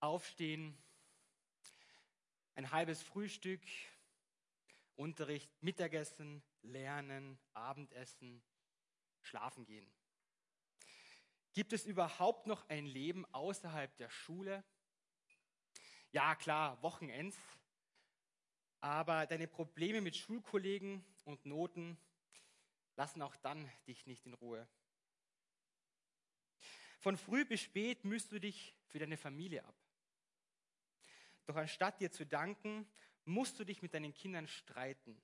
Aufstehen, 0.00 0.76
ein 2.54 2.70
halbes 2.70 3.02
Frühstück, 3.02 3.62
Unterricht, 4.96 5.50
Mittagessen, 5.62 6.42
Lernen, 6.62 7.38
Abendessen, 7.54 8.42
Schlafen 9.20 9.64
gehen. 9.64 9.90
Gibt 11.52 11.72
es 11.72 11.86
überhaupt 11.86 12.46
noch 12.46 12.68
ein 12.68 12.86
Leben 12.86 13.24
außerhalb 13.32 13.96
der 13.96 14.10
Schule? 14.10 14.64
Ja, 16.12 16.34
klar, 16.34 16.82
Wochenends. 16.82 17.36
Aber 18.80 19.26
deine 19.26 19.48
Probleme 19.48 20.00
mit 20.00 20.16
Schulkollegen 20.16 21.04
und 21.24 21.44
Noten 21.46 21.98
lassen 22.96 23.22
auch 23.22 23.36
dann 23.36 23.70
dich 23.86 24.06
nicht 24.06 24.26
in 24.26 24.34
Ruhe. 24.34 24.68
Von 26.98 27.16
früh 27.16 27.44
bis 27.44 27.60
spät 27.60 28.04
müsst 28.04 28.32
du 28.32 28.38
dich 28.38 28.74
für 28.86 28.98
deine 28.98 29.16
Familie 29.16 29.64
ab. 29.64 29.85
Doch 31.46 31.56
anstatt 31.56 32.00
dir 32.00 32.10
zu 32.10 32.26
danken, 32.26 32.88
musst 33.24 33.58
du 33.58 33.64
dich 33.64 33.82
mit 33.82 33.94
deinen 33.94 34.14
Kindern 34.14 34.46
streiten, 34.46 35.20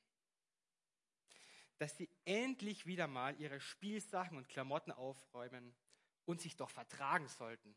dass 1.78 1.96
sie 1.96 2.08
endlich 2.24 2.86
wieder 2.86 3.06
mal 3.06 3.38
ihre 3.40 3.60
Spielsachen 3.60 4.36
und 4.36 4.48
Klamotten 4.48 4.92
aufräumen 4.92 5.74
und 6.24 6.40
sich 6.40 6.56
doch 6.56 6.70
vertragen 6.70 7.28
sollten. 7.28 7.76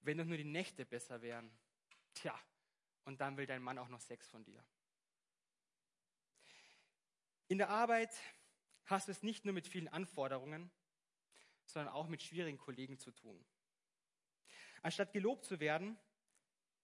Wenn 0.00 0.18
doch 0.18 0.24
nur 0.24 0.36
die 0.36 0.44
Nächte 0.44 0.86
besser 0.86 1.20
wären. 1.22 1.50
Tja, 2.14 2.38
und 3.04 3.20
dann 3.20 3.36
will 3.36 3.46
dein 3.46 3.62
Mann 3.62 3.78
auch 3.78 3.88
noch 3.88 4.00
Sex 4.00 4.28
von 4.28 4.44
dir. 4.44 4.64
In 7.48 7.58
der 7.58 7.70
Arbeit 7.70 8.14
hast 8.84 9.08
du 9.08 9.12
es 9.12 9.22
nicht 9.22 9.44
nur 9.44 9.54
mit 9.54 9.66
vielen 9.66 9.88
Anforderungen, 9.88 10.70
sondern 11.64 11.92
auch 11.92 12.08
mit 12.08 12.22
schwierigen 12.22 12.58
Kollegen 12.58 12.98
zu 12.98 13.10
tun. 13.10 13.44
Anstatt 14.82 15.12
gelobt 15.12 15.44
zu 15.44 15.60
werden, 15.60 15.98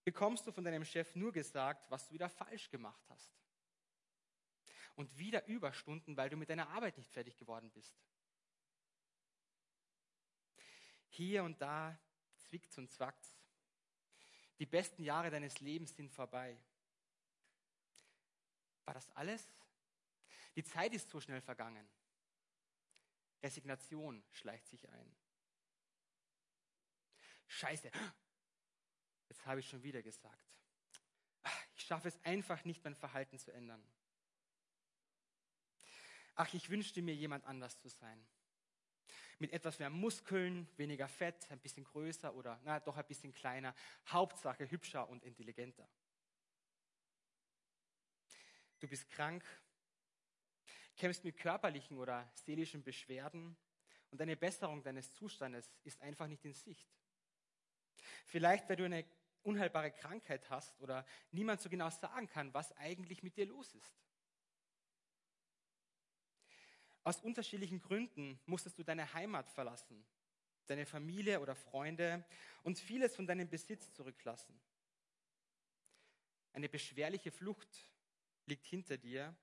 bekommst 0.04 0.46
du 0.46 0.52
von 0.52 0.65
deinem 0.65 0.84
Chef 0.84 1.15
nur 1.16 1.32
gesagt, 1.32 1.90
was 1.90 2.06
du 2.06 2.15
wieder 2.15 2.29
falsch 2.29 2.70
gemacht 2.70 3.02
hast. 3.09 3.34
Und 4.95 5.18
wieder 5.18 5.45
Überstunden, 5.46 6.16
weil 6.16 6.30
du 6.30 6.37
mit 6.37 6.51
deiner 6.51 6.68
Arbeit 6.68 6.96
nicht 6.96 7.10
fertig 7.10 7.37
geworden 7.37 7.70
bist. 7.73 7.96
Hier 11.09 11.42
und 11.42 11.60
da 11.60 11.98
zwickt's 12.37 12.79
und 12.79 12.90
zwackt's. 12.90 13.37
Die 14.59 14.66
besten 14.66 15.02
Jahre 15.02 15.30
deines 15.30 15.60
Lebens 15.60 15.96
sind 15.96 16.12
vorbei. 16.12 16.57
War 18.84 18.95
das 18.95 19.10
alles? 19.10 19.52
Die 20.54 20.62
Zeit 20.62 20.92
ist 20.95 21.10
so 21.10 21.20
schnell 21.20 21.40
vergangen. 21.40 21.88
Resignation 23.42 24.23
schleicht 24.30 24.68
sich 24.68 24.88
ein. 24.88 25.16
Scheiße, 27.46 27.90
jetzt 29.28 29.44
habe 29.46 29.60
ich 29.60 29.68
schon 29.68 29.82
wieder 29.82 30.02
gesagt. 30.02 30.44
Ich 31.76 31.84
schaffe 31.84 32.08
es 32.08 32.24
einfach 32.24 32.64
nicht, 32.64 32.82
mein 32.84 32.94
Verhalten 32.94 33.38
zu 33.38 33.52
ändern. 33.52 33.82
Ach, 36.34 36.52
ich 36.54 36.70
wünschte 36.70 37.02
mir, 37.02 37.14
jemand 37.14 37.45
anders 37.45 37.78
zu 37.78 37.88
sein. 37.88 38.26
Mit 39.38 39.52
etwas 39.52 39.78
mehr 39.78 39.90
Muskeln, 39.90 40.68
weniger 40.76 41.08
Fett, 41.08 41.50
ein 41.50 41.60
bisschen 41.60 41.84
größer 41.84 42.34
oder 42.34 42.60
na, 42.64 42.80
doch 42.80 42.96
ein 42.96 43.06
bisschen 43.06 43.32
kleiner. 43.32 43.74
Hauptsache 44.06 44.70
hübscher 44.70 45.08
und 45.08 45.22
intelligenter. 45.24 45.88
Du 48.80 48.88
bist 48.88 49.08
krank, 49.10 49.45
kämpfst 50.96 51.24
mit 51.24 51.36
körperlichen 51.36 51.98
oder 51.98 52.30
seelischen 52.34 52.82
Beschwerden 52.82 53.56
und 54.10 54.20
eine 54.20 54.36
Besserung 54.36 54.82
deines 54.82 55.12
Zustandes 55.12 55.72
ist 55.82 56.00
einfach 56.00 56.26
nicht 56.26 56.45
in 56.45 56.54
Sicht. 56.54 56.88
Vielleicht, 58.24 58.68
weil 58.68 58.76
du 58.76 58.84
eine 58.84 59.04
unheilbare 59.42 59.90
Krankheit 59.92 60.48
hast 60.50 60.80
oder 60.80 61.06
niemand 61.30 61.60
so 61.60 61.68
genau 61.68 61.90
sagen 61.90 62.28
kann, 62.28 62.52
was 62.54 62.72
eigentlich 62.78 63.22
mit 63.22 63.36
dir 63.36 63.46
los 63.46 63.74
ist. 63.74 63.92
Aus 67.02 67.20
unterschiedlichen 67.20 67.80
Gründen 67.80 68.40
musstest 68.46 68.78
du 68.78 68.82
deine 68.82 69.12
Heimat 69.12 69.50
verlassen, 69.50 70.06
deine 70.66 70.86
Familie 70.86 71.40
oder 71.40 71.54
Freunde 71.54 72.24
und 72.62 72.78
vieles 72.78 73.14
von 73.14 73.26
deinem 73.26 73.48
Besitz 73.48 73.92
zurücklassen. 73.92 74.58
Eine 76.54 76.70
beschwerliche 76.70 77.30
Flucht 77.30 77.90
liegt 78.46 78.64
hinter 78.64 78.96
dir 78.96 79.36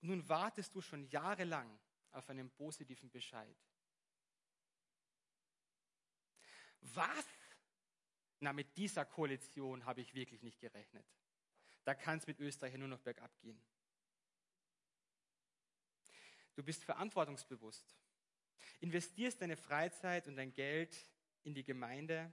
und 0.00 0.08
nun 0.10 0.28
wartest 0.28 0.74
du 0.76 0.80
schon 0.80 1.08
jahrelang 1.08 1.78
auf 2.12 2.30
einen 2.30 2.50
positiven 2.50 3.10
Bescheid. 3.10 3.56
Was? 6.80 7.26
Na, 8.40 8.52
mit 8.52 8.76
dieser 8.76 9.04
Koalition 9.04 9.84
habe 9.84 10.00
ich 10.00 10.14
wirklich 10.14 10.42
nicht 10.42 10.60
gerechnet. 10.60 11.06
Da 11.84 11.94
kann 11.94 12.18
es 12.18 12.26
mit 12.26 12.38
Österreich 12.38 12.74
nur 12.74 12.88
noch 12.88 13.00
bergab 13.00 13.36
gehen. 13.40 13.60
Du 16.54 16.62
bist 16.62 16.84
verantwortungsbewusst, 16.84 17.96
investierst 18.80 19.40
deine 19.40 19.56
Freizeit 19.56 20.26
und 20.26 20.36
dein 20.36 20.52
Geld 20.52 20.96
in 21.44 21.54
die 21.54 21.64
Gemeinde 21.64 22.32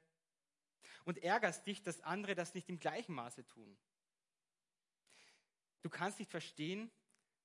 und 1.05 1.19
ärgerst 1.19 1.65
dich, 1.67 1.83
dass 1.83 2.01
andere 2.01 2.35
das 2.35 2.53
nicht 2.53 2.67
im 2.69 2.79
gleichen 2.79 3.13
Maße 3.13 3.45
tun. 3.45 3.77
Du 5.81 5.89
kannst 5.89 6.19
nicht 6.19 6.31
verstehen, 6.31 6.91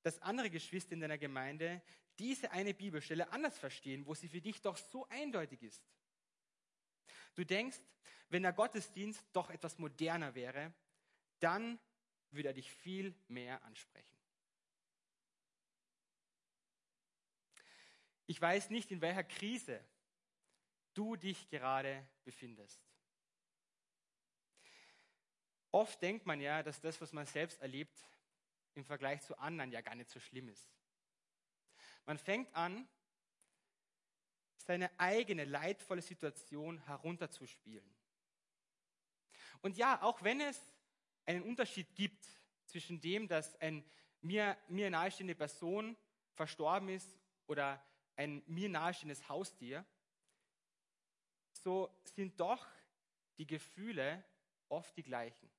dass 0.02 0.22
andere 0.22 0.50
Geschwister 0.50 0.92
in 0.92 1.00
deiner 1.00 1.18
Gemeinde 1.18 1.82
diese 2.18 2.50
eine 2.52 2.74
Bibelstelle 2.74 3.30
anders 3.30 3.58
verstehen, 3.58 4.06
wo 4.06 4.14
sie 4.14 4.28
für 4.28 4.40
dich 4.40 4.62
doch 4.62 4.76
so 4.76 5.06
eindeutig 5.08 5.62
ist. 5.62 5.82
Du 7.40 7.46
denkst, 7.46 7.80
wenn 8.28 8.42
der 8.42 8.52
Gottesdienst 8.52 9.24
doch 9.32 9.48
etwas 9.48 9.78
moderner 9.78 10.34
wäre, 10.34 10.74
dann 11.38 11.80
würde 12.32 12.50
er 12.50 12.52
dich 12.52 12.70
viel 12.70 13.14
mehr 13.28 13.64
ansprechen. 13.64 14.14
Ich 18.26 18.38
weiß 18.38 18.68
nicht, 18.68 18.90
in 18.90 19.00
welcher 19.00 19.24
Krise 19.24 19.82
du 20.92 21.16
dich 21.16 21.48
gerade 21.48 22.06
befindest. 22.24 22.78
Oft 25.70 26.02
denkt 26.02 26.26
man 26.26 26.42
ja, 26.42 26.62
dass 26.62 26.78
das, 26.82 27.00
was 27.00 27.14
man 27.14 27.24
selbst 27.24 27.58
erlebt, 27.62 27.98
im 28.74 28.84
Vergleich 28.84 29.22
zu 29.22 29.38
anderen 29.38 29.72
ja 29.72 29.80
gar 29.80 29.94
nicht 29.94 30.10
so 30.10 30.20
schlimm 30.20 30.50
ist. 30.50 30.70
Man 32.04 32.18
fängt 32.18 32.54
an, 32.54 32.86
seine 34.70 35.00
eigene 35.00 35.46
leidvolle 35.46 36.00
Situation 36.00 36.78
herunterzuspielen. 36.86 37.92
Und 39.62 39.76
ja, 39.76 40.00
auch 40.00 40.22
wenn 40.22 40.40
es 40.40 40.60
einen 41.26 41.42
Unterschied 41.42 41.92
gibt 41.96 42.24
zwischen 42.66 43.00
dem, 43.00 43.26
dass 43.26 43.60
ein 43.60 43.84
mir, 44.20 44.56
mir 44.68 44.88
nahestehende 44.88 45.34
Person 45.34 45.96
verstorben 46.34 46.88
ist 46.88 47.18
oder 47.48 47.84
ein 48.14 48.44
mir 48.46 48.68
nahestehendes 48.68 49.28
Haustier, 49.28 49.84
so 51.50 51.90
sind 52.04 52.38
doch 52.38 52.64
die 53.38 53.46
Gefühle 53.48 54.22
oft 54.68 54.96
die 54.96 55.02
gleichen. 55.02 55.50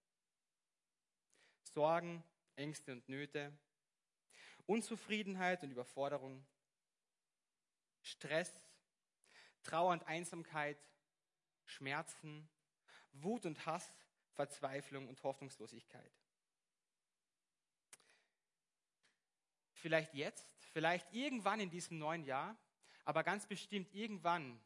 Sorgen, 1.64 2.24
Ängste 2.56 2.94
und 2.94 3.10
Nöte, 3.10 3.52
Unzufriedenheit 4.68 5.64
und 5.64 5.72
Überforderung, 5.72 6.46
Stress, 8.04 8.71
Trauer 9.64 9.94
und 9.94 10.08
Einsamkeit, 10.08 10.78
Schmerzen, 11.66 12.50
Wut 13.14 13.46
und 13.46 13.66
Hass, 13.66 13.94
Verzweiflung 14.34 15.08
und 15.08 15.22
Hoffnungslosigkeit. 15.24 16.12
Vielleicht 19.74 20.14
jetzt, 20.14 20.48
vielleicht 20.74 21.12
irgendwann 21.14 21.60
in 21.60 21.70
diesem 21.70 21.98
neuen 21.98 22.24
Jahr, 22.24 22.58
aber 23.04 23.24
ganz 23.24 23.48
bestimmt 23.48 23.94
irgendwann 23.94 24.60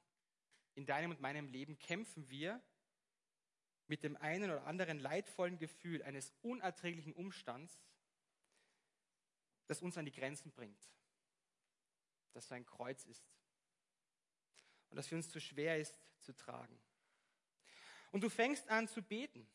in 0.76 0.86
deinem 0.86 1.12
und 1.12 1.22
meinem 1.22 1.48
Leben 1.48 1.80
kämpfen 1.80 2.30
wir 2.30 2.62
mit 3.88 4.04
dem 4.04 4.18
einen 4.18 4.52
oder 4.52 4.66
anderen 4.66 5.00
leidvollen 5.00 5.58
Gefühl 5.58 6.04
eines 6.04 6.34
unerträglichen 6.42 7.14
Umstands, 7.14 7.82
das 9.68 9.82
uns 9.82 9.98
an 9.98 10.06
die 10.06 10.12
Grenzen 10.12 10.52
bringt, 10.52 10.82
das 12.34 12.48
so 12.48 12.56
ein 12.56 12.66
Kreuz 12.66 13.06
ist 13.06 13.26
und 14.96 15.00
das 15.00 15.08
für 15.08 15.16
uns 15.18 15.30
zu 15.30 15.42
schwer 15.42 15.78
ist 15.78 15.94
zu 16.22 16.32
tragen. 16.32 16.80
Und 18.14 18.22
du 18.22 18.30
fängst 18.30 18.70
an 18.70 18.88
zu 18.88 19.02
beten, 19.02 19.46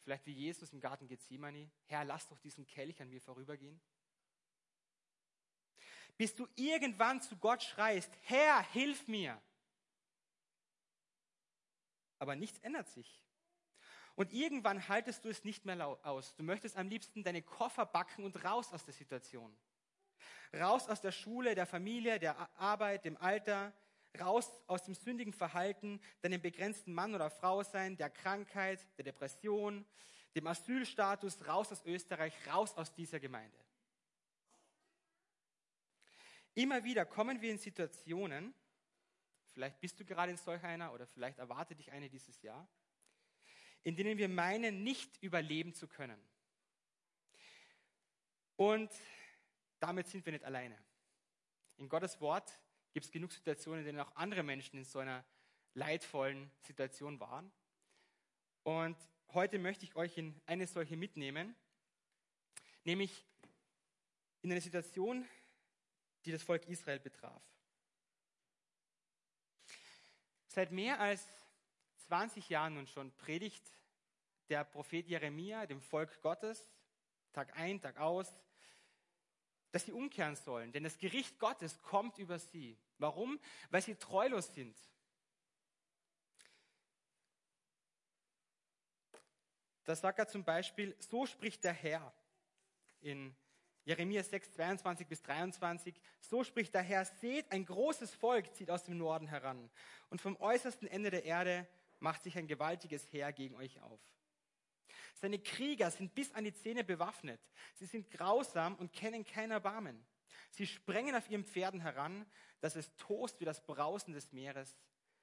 vielleicht 0.00 0.24
wie 0.24 0.32
Jesus 0.32 0.72
im 0.72 0.80
Garten 0.80 1.06
Gethsemane, 1.08 1.70
Herr, 1.84 2.06
lass 2.06 2.26
doch 2.26 2.38
diesen 2.38 2.66
Kelch 2.66 3.02
an 3.02 3.10
mir 3.10 3.20
vorübergehen. 3.20 3.78
Bis 6.16 6.34
du 6.34 6.48
irgendwann 6.54 7.20
zu 7.20 7.36
Gott 7.36 7.62
schreist, 7.62 8.10
Herr, 8.22 8.62
hilf 8.72 9.06
mir. 9.08 9.38
Aber 12.18 12.34
nichts 12.34 12.58
ändert 12.60 12.88
sich. 12.88 13.22
Und 14.14 14.32
irgendwann 14.32 14.88
haltest 14.88 15.22
du 15.26 15.28
es 15.28 15.44
nicht 15.44 15.66
mehr 15.66 15.86
aus. 16.06 16.34
Du 16.36 16.42
möchtest 16.44 16.78
am 16.78 16.88
liebsten 16.88 17.22
deine 17.22 17.42
Koffer 17.42 17.84
backen 17.84 18.24
und 18.24 18.42
raus 18.42 18.72
aus 18.72 18.86
der 18.86 18.94
Situation. 18.94 19.54
Raus 20.54 20.88
aus 20.88 21.02
der 21.02 21.12
Schule, 21.12 21.54
der 21.54 21.66
Familie, 21.66 22.18
der 22.18 22.38
Arbeit, 22.58 23.04
dem 23.04 23.18
Alter, 23.18 23.74
raus 24.20 24.50
aus 24.66 24.84
dem 24.84 24.94
sündigen 24.94 25.32
Verhalten, 25.32 26.00
deinem 26.22 26.40
begrenzten 26.40 26.92
Mann 26.92 27.14
oder 27.14 27.30
Frau 27.30 27.62
sein, 27.62 27.96
der 27.96 28.10
Krankheit, 28.10 28.86
der 28.96 29.04
Depression, 29.04 29.84
dem 30.34 30.46
Asylstatus, 30.46 31.46
raus 31.46 31.72
aus 31.72 31.84
Österreich, 31.84 32.34
raus 32.46 32.74
aus 32.76 32.92
dieser 32.92 33.18
Gemeinde. 33.18 33.58
Immer 36.54 36.84
wieder 36.84 37.04
kommen 37.04 37.40
wir 37.40 37.50
in 37.50 37.58
Situationen, 37.58 38.54
vielleicht 39.52 39.80
bist 39.80 40.00
du 40.00 40.04
gerade 40.04 40.32
in 40.32 40.38
solch 40.38 40.62
einer 40.62 40.92
oder 40.92 41.06
vielleicht 41.06 41.38
erwartet 41.38 41.78
dich 41.78 41.92
eine 41.92 42.08
dieses 42.08 42.40
Jahr, 42.42 42.66
in 43.82 43.94
denen 43.96 44.18
wir 44.18 44.28
meinen, 44.28 44.82
nicht 44.82 45.22
überleben 45.22 45.74
zu 45.74 45.86
können. 45.86 46.20
Und 48.56 48.90
damit 49.78 50.08
sind 50.08 50.24
wir 50.24 50.32
nicht 50.32 50.44
alleine. 50.44 50.76
In 51.76 51.88
Gottes 51.88 52.20
Wort 52.20 52.58
gibt 52.96 53.04
es 53.04 53.12
genug 53.12 53.30
Situationen, 53.30 53.80
in 53.80 53.84
denen 53.84 54.00
auch 54.00 54.16
andere 54.16 54.42
Menschen 54.42 54.78
in 54.78 54.84
so 54.86 55.00
einer 55.00 55.22
leidvollen 55.74 56.50
Situation 56.62 57.20
waren. 57.20 57.52
Und 58.62 58.96
heute 59.34 59.58
möchte 59.58 59.84
ich 59.84 59.94
euch 59.96 60.16
in 60.16 60.40
eine 60.46 60.66
solche 60.66 60.96
mitnehmen, 60.96 61.54
nämlich 62.84 63.26
in 64.40 64.50
eine 64.50 64.62
Situation, 64.62 65.28
die 66.24 66.32
das 66.32 66.42
Volk 66.42 66.66
Israel 66.68 66.98
betraf. 66.98 67.42
Seit 70.46 70.72
mehr 70.72 70.98
als 70.98 71.28
20 72.06 72.48
Jahren 72.48 72.76
nun 72.76 72.86
schon 72.86 73.14
predigt 73.18 73.70
der 74.48 74.64
Prophet 74.64 75.06
Jeremia 75.06 75.66
dem 75.66 75.82
Volk 75.82 76.22
Gottes, 76.22 76.66
Tag 77.34 77.54
ein, 77.58 77.78
Tag 77.78 77.98
aus, 77.98 78.34
dass 79.72 79.84
sie 79.84 79.92
umkehren 79.92 80.36
sollen, 80.36 80.72
denn 80.72 80.84
das 80.84 80.98
Gericht 80.98 81.38
Gottes 81.38 81.80
kommt 81.82 82.18
über 82.18 82.38
sie. 82.38 82.76
Warum? 82.98 83.38
Weil 83.70 83.82
sie 83.82 83.94
treulos 83.94 84.52
sind. 84.54 84.76
Da 89.84 89.94
sagt 89.94 90.18
er 90.18 90.26
zum 90.26 90.44
Beispiel, 90.44 90.96
so 90.98 91.26
spricht 91.26 91.62
der 91.62 91.72
Herr 91.72 92.12
in 93.00 93.36
Jeremia 93.84 94.24
6, 94.24 94.54
22 94.54 95.06
bis 95.06 95.22
23. 95.22 95.94
So 96.20 96.42
spricht 96.42 96.74
der 96.74 96.82
Herr, 96.82 97.04
seht, 97.04 97.50
ein 97.52 97.64
großes 97.64 98.12
Volk 98.14 98.52
zieht 98.56 98.68
aus 98.68 98.82
dem 98.82 98.98
Norden 98.98 99.28
heran 99.28 99.70
und 100.10 100.20
vom 100.20 100.36
äußersten 100.40 100.88
Ende 100.88 101.10
der 101.10 101.24
Erde 101.24 101.68
macht 102.00 102.24
sich 102.24 102.36
ein 102.36 102.48
gewaltiges 102.48 103.10
Heer 103.12 103.32
gegen 103.32 103.54
euch 103.54 103.80
auf. 103.80 104.00
Seine 105.18 105.38
Krieger 105.38 105.90
sind 105.90 106.14
bis 106.14 106.32
an 106.34 106.44
die 106.44 106.52
Zähne 106.52 106.84
bewaffnet. 106.84 107.40
Sie 107.74 107.86
sind 107.86 108.10
grausam 108.10 108.76
und 108.76 108.92
kennen 108.92 109.24
kein 109.24 109.50
Erbarmen. 109.50 110.06
Sie 110.50 110.66
sprengen 110.66 111.14
auf 111.14 111.30
ihren 111.30 111.44
Pferden 111.44 111.80
heran, 111.80 112.26
dass 112.60 112.76
es 112.76 112.94
tost 112.96 113.40
wie 113.40 113.46
das 113.46 113.64
Brausen 113.64 114.12
des 114.12 114.32
Meeres. 114.32 114.76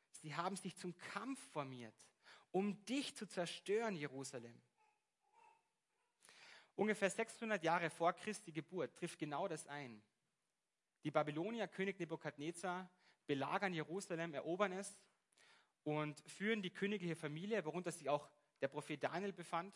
Sie 0.10 0.36
haben 0.36 0.56
sich 0.56 0.76
zum 0.76 0.98
Kampf 0.98 1.40
formiert, 1.52 1.94
um 2.52 2.84
dich 2.86 3.16
zu 3.16 3.28
zerstören, 3.28 3.96
Jerusalem. 3.96 4.60
Ungefähr 6.76 7.12
600 7.12 7.64
Jahre 7.64 7.92
vor 7.92 8.14
Christi 8.14 8.52
Geburt 8.52 8.96
trifft 8.96 9.20
genau 9.20 9.48
das 9.48 9.68
ein. 9.68 10.02
Die 11.04 11.12
Babylonier, 11.12 11.68
König 11.68 12.00
Nebukadnezar, 12.00 12.90
belagern 13.28 13.74
Jerusalem, 13.74 14.34
erobern 14.34 14.72
es 14.72 14.98
und 15.84 16.20
führen 16.22 16.64
die 16.64 16.72
königliche 16.72 17.16
Familie, 17.16 17.64
worunter 17.64 17.92
sich 17.92 18.10
auch 18.10 18.28
der 18.64 18.70
Prophet 18.70 19.04
Daniel 19.04 19.34
befand, 19.34 19.76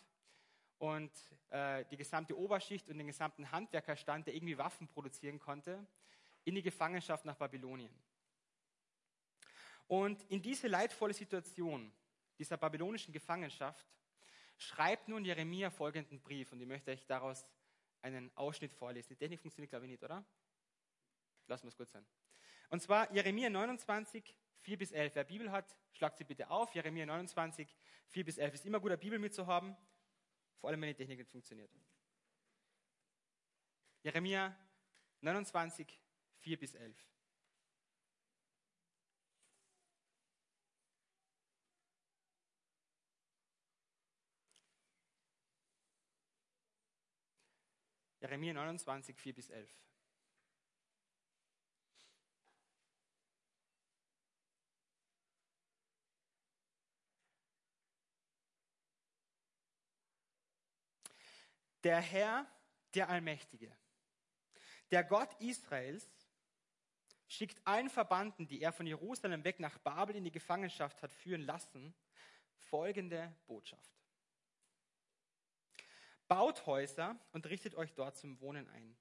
und 0.80 1.12
äh, 1.50 1.86
die 1.86 1.98
gesamte 1.98 2.38
Oberschicht 2.38 2.88
und 2.89 2.98
den 2.98 3.07
gesamten 3.07 3.51
Handwerkerstand, 3.51 4.28
der 4.28 4.36
irgendwie 4.36 4.57
Waffen 4.57 4.88
produzieren 4.88 5.39
konnte, 5.39 5.86
in 6.44 6.56
die 6.56 6.62
Gefangenschaft 6.62 7.25
nach 7.25 7.36
Babylonien. 7.36 7.94
Und 9.88 10.22
in 10.30 10.42
diese 10.42 10.68
leidvolle 10.68 11.13
Situation 11.13 11.92
dieser 12.38 12.57
babylonischen 12.57 13.13
Gefangenschaft 13.13 13.88
schreibt 14.57 15.07
nun 15.07 15.25
Jeremia 15.25 15.69
folgenden 15.69 16.22
Brief 16.22 16.51
und 16.51 16.62
ich 16.62 16.68
möchte 16.68 16.92
euch 16.92 17.06
daraus 17.06 17.45
einen 18.01 18.31
Ausschnitt 18.36 18.74
vorlesen. 18.74 19.10
Die 19.10 19.16
Technik 19.16 19.39
funktioniert, 19.39 19.72
glaube 19.72 19.86
ich, 19.86 19.92
nicht, 19.92 20.04
oder? 20.04 20.24
Lassen 21.48 21.63
wir 21.63 21.69
es 21.69 21.78
gut 21.78 21.89
sein. 21.89 22.06
Und 22.69 22.81
zwar 22.81 23.12
Jeremia 23.13 23.50
29, 23.50 24.38
4 24.59 24.77
bis 24.77 24.92
11. 24.92 25.15
Wer 25.15 25.24
Bibel 25.24 25.51
hat, 25.51 25.75
schlagt 25.94 26.18
sie 26.18 26.24
bitte 26.24 26.50
auf. 26.50 26.74
Jeremia 26.74 27.06
29, 27.06 27.75
4 28.07 28.25
bis 28.25 28.38
11. 28.38 28.54
Ist 28.54 28.65
immer 28.65 28.80
gut, 28.80 28.92
eine 28.92 28.98
Bibel 28.98 29.19
mitzuhaben, 29.19 29.75
vor 30.59 30.69
allem 30.69 30.81
wenn 30.81 30.89
die 30.89 30.95
Technik 30.95 31.19
nicht 31.19 31.31
funktioniert. 31.31 31.71
Jeremia 34.04 34.56
29, 35.21 36.01
4 36.39 36.59
bis 36.59 36.75
11. 36.75 36.95
Jeremia 48.19 48.53
29, 48.53 49.18
4 49.18 49.33
bis 49.33 49.50
11. 49.50 49.87
Der 61.88 62.01
Herr, 62.01 62.45
der 62.95 63.07
Allmächtige, 63.07 63.74
der 64.92 65.06
Gott 65.06 65.34
Israels, 65.39 66.06
schickt 67.30 67.66
allen 67.66 67.89
Verbannten, 67.89 68.45
die 68.45 68.62
er 68.62 68.74
von 68.74 68.86
Jerusalem 68.86 69.45
weg 69.45 69.62
nach 69.62 69.78
Babel 69.78 70.18
in 70.18 70.25
die 70.25 70.31
Gefangenschaft 70.34 71.01
hat 71.01 71.13
führen 71.13 71.44
lassen, 71.44 71.95
folgende 72.57 73.34
Botschaft. 73.45 74.04
Baut 76.28 76.66
Häuser 76.66 77.18
und 77.31 77.45
richtet 77.45 77.74
euch 77.75 77.94
dort 77.94 78.18
zum 78.18 78.38
Wohnen 78.42 78.68
ein. 78.68 78.98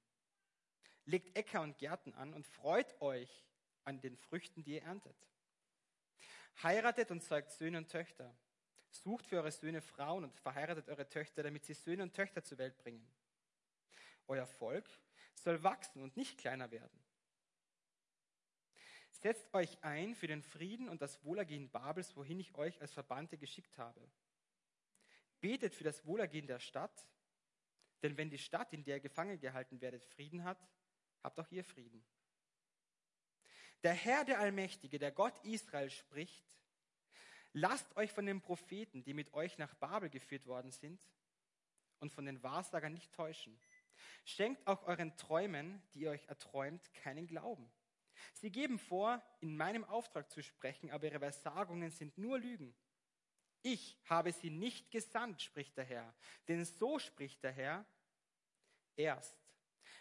Legt 1.06 1.36
Äcker 1.36 1.62
und 1.62 1.78
Gärten 1.78 2.14
an 2.14 2.32
und 2.34 2.46
freut 2.46 3.00
euch 3.00 3.48
an 3.82 4.00
den 4.00 4.16
Früchten, 4.16 4.62
die 4.62 4.74
ihr 4.74 4.82
erntet. 4.82 5.16
Heiratet 6.62 7.10
und 7.10 7.20
zeugt 7.20 7.50
Söhne 7.50 7.78
und 7.78 7.90
Töchter. 7.90 8.32
Sucht 8.90 9.26
für 9.26 9.36
eure 9.36 9.52
Söhne 9.52 9.82
Frauen 9.82 10.24
und 10.24 10.38
verheiratet 10.40 10.88
eure 10.88 11.08
Töchter, 11.08 11.42
damit 11.42 11.64
sie 11.64 11.74
Söhne 11.74 12.02
und 12.02 12.14
Töchter 12.14 12.42
zur 12.42 12.58
Welt 12.58 12.76
bringen. 12.78 13.06
Euer 14.26 14.46
Volk 14.46 14.88
soll 15.34 15.62
wachsen 15.62 16.02
und 16.02 16.16
nicht 16.16 16.38
kleiner 16.38 16.70
werden. 16.70 17.02
Setzt 19.10 19.52
euch 19.54 19.82
ein 19.82 20.14
für 20.14 20.26
den 20.26 20.42
Frieden 20.42 20.88
und 20.88 21.00
das 21.00 21.24
Wohlergehen 21.24 21.70
Babels, 21.70 22.16
wohin 22.16 22.38
ich 22.38 22.54
euch 22.54 22.80
als 22.80 22.92
Verbannte 22.92 23.38
geschickt 23.38 23.78
habe. 23.78 24.00
Betet 25.40 25.74
für 25.74 25.84
das 25.84 26.04
Wohlergehen 26.06 26.46
der 26.46 26.58
Stadt, 26.58 27.08
denn 28.02 28.16
wenn 28.16 28.30
die 28.30 28.38
Stadt, 28.38 28.72
in 28.72 28.84
der 28.84 28.96
ihr 28.96 29.00
gefangen 29.00 29.40
gehalten 29.40 29.80
werdet, 29.80 30.04
Frieden 30.04 30.44
hat, 30.44 30.58
habt 31.22 31.38
auch 31.40 31.50
ihr 31.50 31.64
Frieden. 31.64 32.04
Der 33.82 33.94
Herr, 33.94 34.24
der 34.24 34.40
Allmächtige, 34.40 34.98
der 34.98 35.12
Gott 35.12 35.38
Israel 35.44 35.90
spricht, 35.90 36.56
Lasst 37.58 37.96
euch 37.96 38.12
von 38.12 38.26
den 38.26 38.42
Propheten, 38.42 39.02
die 39.02 39.14
mit 39.14 39.32
euch 39.32 39.56
nach 39.56 39.72
Babel 39.76 40.10
geführt 40.10 40.44
worden 40.44 40.72
sind, 40.72 41.00
und 42.00 42.12
von 42.12 42.26
den 42.26 42.42
Wahrsagern 42.42 42.92
nicht 42.92 43.14
täuschen. 43.14 43.58
Schenkt 44.26 44.66
auch 44.66 44.82
euren 44.82 45.16
Träumen, 45.16 45.82
die 45.94 46.00
ihr 46.00 46.10
euch 46.10 46.26
erträumt, 46.26 46.92
keinen 46.92 47.26
Glauben. 47.26 47.66
Sie 48.34 48.50
geben 48.50 48.78
vor, 48.78 49.22
in 49.40 49.56
meinem 49.56 49.84
Auftrag 49.84 50.30
zu 50.30 50.42
sprechen, 50.42 50.90
aber 50.90 51.06
ihre 51.06 51.18
Versagungen 51.18 51.90
sind 51.90 52.18
nur 52.18 52.38
Lügen. 52.38 52.74
Ich 53.62 53.98
habe 54.04 54.32
sie 54.32 54.50
nicht 54.50 54.90
gesandt, 54.90 55.40
spricht 55.40 55.78
der 55.78 55.84
Herr. 55.86 56.14
Denn 56.48 56.62
so 56.62 56.98
spricht 56.98 57.42
der 57.42 57.52
Herr, 57.52 57.86
erst 58.96 59.34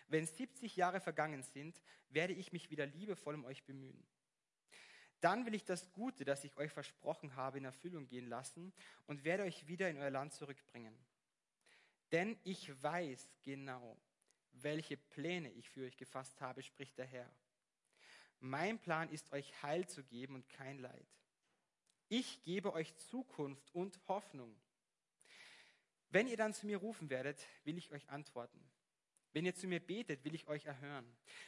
wenn 0.08 0.26
70 0.26 0.76
Jahre 0.76 1.00
vergangen 1.00 1.42
sind, 1.42 1.82
werde 2.10 2.34
ich 2.34 2.52
mich 2.52 2.70
wieder 2.70 2.86
liebevoll 2.86 3.36
um 3.36 3.46
euch 3.46 3.64
bemühen. 3.64 4.06
Dann 5.26 5.48
will 5.48 5.56
ich 5.56 5.66
das 5.66 5.92
Gute, 5.92 6.24
das 6.24 6.44
ich 6.44 6.56
euch 6.58 6.72
versprochen 6.72 7.36
habe, 7.36 7.58
in 7.58 7.66
Erfüllung 7.66 8.06
gehen 8.06 8.30
lassen 8.30 8.72
und 9.08 9.24
werde 9.24 9.42
euch 9.42 9.68
wieder 9.68 9.90
in 9.90 9.98
euer 9.98 10.12
Land 10.12 10.36
zurückbringen. 10.36 10.96
Denn 12.12 12.38
ich 12.44 12.72
weiß 12.84 13.28
genau, 13.42 13.98
welche 14.52 14.98
Pläne 14.98 15.50
ich 15.54 15.68
für 15.68 15.84
euch 15.84 15.98
gefasst 15.98 16.40
habe, 16.42 16.62
spricht 16.62 17.00
der 17.00 17.08
Herr. 17.08 17.28
Mein 18.40 18.78
Plan 18.78 19.10
ist, 19.10 19.34
euch 19.34 19.64
Heil 19.64 19.88
zu 19.88 20.04
geben 20.04 20.36
und 20.36 20.48
kein 20.48 20.78
Leid. 20.78 21.08
Ich 22.08 22.44
gebe 22.44 22.72
euch 22.74 22.96
Zukunft 22.96 23.74
und 23.74 24.00
Hoffnung. 24.08 24.56
Wenn 26.10 26.28
ihr 26.28 26.38
dann 26.38 26.54
zu 26.54 26.68
mir 26.68 26.78
rufen 26.78 27.10
werdet, 27.10 27.44
will 27.64 27.80
ich 27.80 27.92
euch 27.92 28.08
antworten. 28.12 28.64
Wenn 29.36 29.46
ihr 29.46 29.54
zu 29.54 29.68
mir 29.68 29.82
betet, 29.82 30.24
will 30.24 30.34
ich 30.34 30.48
euch 30.48 30.66
erhören. 30.66 31.06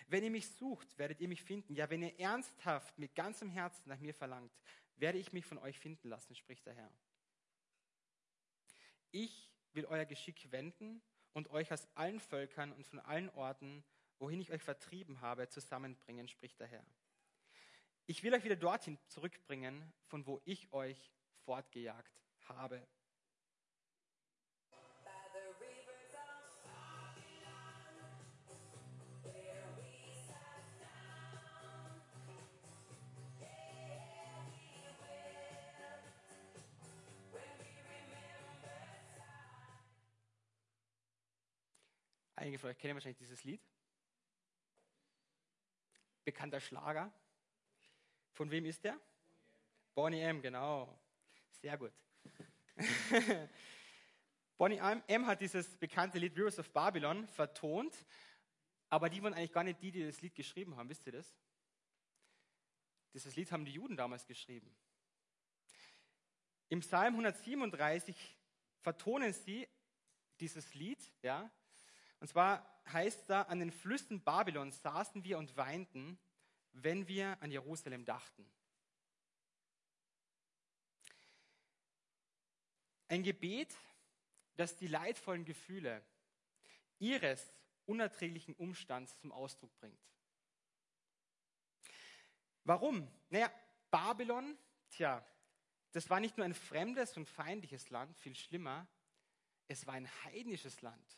Wenn 0.09 0.21
ihr 0.21 0.29
mich 0.29 0.49
sucht, 0.49 0.97
werdet 0.97 1.21
ihr 1.21 1.29
mich 1.29 1.41
finden. 1.41 1.73
Ja, 1.73 1.89
wenn 1.89 2.03
ihr 2.03 2.19
ernsthaft 2.19 2.99
mit 2.99 3.15
ganzem 3.15 3.49
Herzen 3.49 3.87
nach 3.87 3.99
mir 4.01 4.13
verlangt, 4.13 4.51
werde 4.97 5.17
ich 5.19 5.31
mich 5.31 5.45
von 5.45 5.57
euch 5.57 5.79
finden 5.79 6.09
lassen, 6.09 6.35
spricht 6.35 6.65
der 6.65 6.73
Herr. 6.73 6.91
Ich 9.11 9.49
will 9.71 9.85
euer 9.85 10.03
Geschick 10.03 10.51
wenden 10.51 11.01
und 11.31 11.49
euch 11.51 11.71
aus 11.71 11.87
allen 11.95 12.19
Völkern 12.19 12.73
und 12.73 12.85
von 12.85 12.99
allen 12.99 13.29
Orten, 13.29 13.85
wohin 14.19 14.41
ich 14.41 14.51
euch 14.51 14.63
vertrieben 14.63 15.21
habe, 15.21 15.47
zusammenbringen, 15.47 16.27
spricht 16.27 16.59
der 16.59 16.67
Herr. 16.67 16.85
Ich 18.05 18.21
will 18.21 18.33
euch 18.33 18.43
wieder 18.43 18.57
dorthin 18.57 18.99
zurückbringen, 19.07 19.93
von 20.07 20.27
wo 20.27 20.41
ich 20.43 20.73
euch 20.73 21.13
fortgejagt 21.45 22.21
habe. 22.49 22.85
Einige 42.47 42.59
von 42.59 42.69
euch 42.69 42.77
kennen 42.77 42.93
wahrscheinlich 42.93 43.17
dieses 43.17 43.43
Lied. 43.43 43.61
Bekannter 46.23 46.61
Schlager. 46.61 47.11
Von 48.31 48.49
wem 48.49 48.63
ist 48.63 48.85
der? 48.85 48.97
Bonnie 49.93 50.21
M, 50.21 50.41
genau. 50.41 50.97
Sehr 51.51 51.77
gut. 51.77 51.91
Bonnie 54.57 54.77
M 54.77 55.25
hat 55.27 55.41
dieses 55.41 55.75
bekannte 55.75 56.19
Lied 56.19 56.37
Rivers 56.37 56.57
of 56.57 56.71
Babylon 56.71 57.27
vertont, 57.27 57.93
aber 58.87 59.09
die 59.09 59.21
waren 59.21 59.33
eigentlich 59.33 59.51
gar 59.51 59.65
nicht 59.65 59.81
die, 59.81 59.91
die 59.91 60.05
das 60.05 60.21
Lied 60.21 60.33
geschrieben 60.33 60.77
haben. 60.77 60.87
Wisst 60.87 61.05
ihr 61.05 61.11
das? 61.11 61.37
Dieses 63.13 63.35
Lied 63.35 63.51
haben 63.51 63.65
die 63.65 63.73
Juden 63.73 63.97
damals 63.97 64.25
geschrieben. 64.25 64.73
Im 66.69 66.79
Psalm 66.79 67.15
137 67.15 68.15
vertonen 68.79 69.33
sie 69.33 69.67
dieses 70.39 70.73
Lied, 70.75 71.11
ja, 71.21 71.51
und 72.19 72.27
zwar 72.27 72.65
heißt 72.91 73.29
da, 73.29 73.43
an 73.43 73.59
den 73.59 73.71
Flüssen 73.71 74.23
Babylons 74.23 74.81
saßen 74.81 75.23
wir 75.23 75.37
und 75.37 75.55
weinten, 75.57 76.19
wenn 76.73 77.07
wir 77.07 77.41
an 77.41 77.51
Jerusalem 77.51 78.05
dachten. 78.05 78.49
Ein 83.09 83.23
Gebet, 83.23 83.75
das 84.55 84.75
die 84.75 84.87
leidvollen 84.87 85.45
Gefühle 85.45 86.03
ihres 86.99 87.53
unerträglichen 87.85 88.55
Umstands 88.55 89.17
zum 89.19 89.31
Ausdruck 89.31 89.73
bringt. 89.77 90.01
Warum? 92.63 93.09
Naja, 93.29 93.51
Babylon, 93.89 94.57
tja, 94.89 95.25
das 95.93 96.09
war 96.09 96.19
nicht 96.19 96.37
nur 96.37 96.45
ein 96.45 96.53
fremdes 96.53 97.15
und 97.15 97.29
feindliches 97.29 97.89
Land, 97.89 98.17
viel 98.17 98.35
schlimmer, 98.35 98.87
es 99.69 99.87
war 99.87 99.93
ein 99.93 100.09
heidnisches 100.25 100.81
Land. 100.81 101.17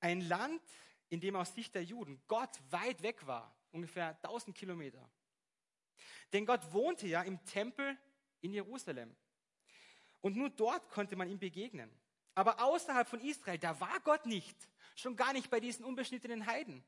Ein 0.00 0.22
Land, 0.22 0.62
in 1.08 1.20
dem 1.20 1.36
aus 1.36 1.54
Sicht 1.54 1.74
der 1.74 1.84
Juden 1.84 2.20
Gott 2.26 2.58
weit 2.70 3.02
weg 3.02 3.26
war, 3.26 3.54
ungefähr 3.72 4.16
1000 4.22 4.56
Kilometer. 4.56 5.10
Denn 6.32 6.46
Gott 6.46 6.72
wohnte 6.72 7.06
ja 7.06 7.22
im 7.22 7.44
Tempel 7.44 7.98
in 8.40 8.52
Jerusalem. 8.52 9.14
Und 10.20 10.36
nur 10.36 10.50
dort 10.50 10.88
konnte 10.90 11.16
man 11.16 11.28
ihm 11.28 11.38
begegnen. 11.38 11.90
Aber 12.34 12.62
außerhalb 12.62 13.08
von 13.08 13.20
Israel, 13.20 13.58
da 13.58 13.78
war 13.80 14.00
Gott 14.00 14.26
nicht. 14.26 14.56
Schon 14.94 15.16
gar 15.16 15.32
nicht 15.32 15.50
bei 15.50 15.60
diesen 15.60 15.84
unbeschnittenen 15.84 16.46
Heiden. 16.46 16.84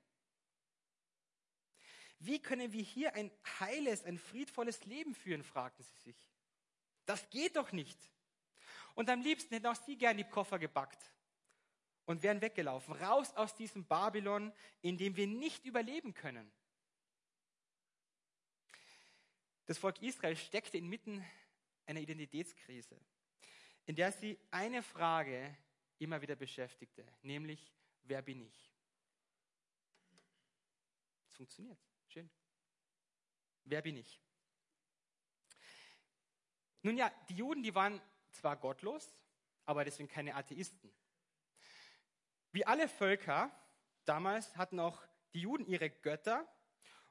Wie 2.19 2.41
können 2.41 2.73
wir 2.73 2.83
hier 2.83 3.15
ein 3.15 3.33
heiles, 3.59 4.05
ein 4.05 4.19
friedvolles 4.19 4.85
Leben 4.85 5.15
führen, 5.15 5.43
fragten 5.43 5.85
sie 5.85 5.97
sich. 5.97 6.29
Das 7.05 7.29
geht 7.31 7.57
doch 7.57 7.73
nicht. 7.73 7.99
Und 8.95 9.11
am 9.11 9.23
liebsten 9.23 9.55
hätten 9.55 9.67
auch 9.67 9.75
sie 9.75 9.97
gern 9.97 10.17
die 10.17 10.25
Koffer 10.25 10.59
gepackt 10.59 11.13
und 12.07 12.23
wären 12.23 12.41
weggelaufen, 12.41 12.95
raus 12.95 13.35
aus 13.35 13.55
diesem 13.55 13.85
Babylon, 13.85 14.53
in 14.81 14.97
dem 14.99 15.17
wir 15.17 15.27
nicht 15.27 15.65
überleben 15.65 16.15
können. 16.15 16.51
Das 19.67 19.79
Volk 19.79 20.03
Israel 20.03 20.37
steckte 20.37 20.79
inmitten 20.79 21.25
einer 21.87 22.01
Identitätskrise, 22.01 23.01
in 23.87 23.95
der 23.95 24.13
sie 24.13 24.39
eine 24.51 24.83
Frage 24.83 25.57
immer 25.99 26.21
wieder 26.21 26.37
beschäftigte, 26.37 27.07
nämlich, 27.23 27.73
wer 28.03 28.23
bin 28.23 28.43
ich? 28.43 28.73
Es 31.29 31.37
funktioniert, 31.37 31.79
schön. 32.09 32.29
Wer 33.65 33.83
bin 33.83 33.97
ich? 33.97 34.21
Nun 36.83 36.97
ja, 36.97 37.11
die 37.29 37.37
Juden, 37.37 37.63
die 37.63 37.75
waren 37.75 38.01
zwar 38.33 38.57
gottlos, 38.57 39.17
aber 39.65 39.85
deswegen 39.85 40.09
keine 40.09 40.35
Atheisten. 40.35 40.93
Wie 42.53 42.67
alle 42.67 42.89
Völker 42.89 43.51
damals 44.05 44.57
hatten 44.57 44.79
auch 44.79 45.03
die 45.33 45.41
Juden 45.41 45.67
ihre 45.67 45.91
Götter 45.91 46.47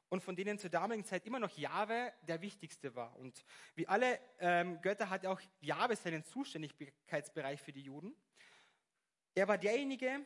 und 0.09 0.21
von 0.21 0.35
denen 0.35 0.59
zur 0.59 0.69
damaligen 0.69 1.05
Zeit 1.05 1.25
immer 1.25 1.39
noch 1.39 1.57
Jahwe 1.57 2.13
der 2.21 2.41
wichtigste 2.41 2.93
war. 2.95 3.15
Und 3.17 3.43
wie 3.75 3.87
alle 3.87 4.19
ähm, 4.39 4.81
Götter 4.81 5.09
hatte 5.09 5.29
auch 5.29 5.41
Jahwe 5.61 5.95
seinen 5.95 6.23
Zuständigkeitsbereich 6.23 7.61
für 7.61 7.71
die 7.71 7.83
Juden. 7.83 8.15
Er 9.33 9.47
war 9.47 9.57
derjenige, 9.57 10.25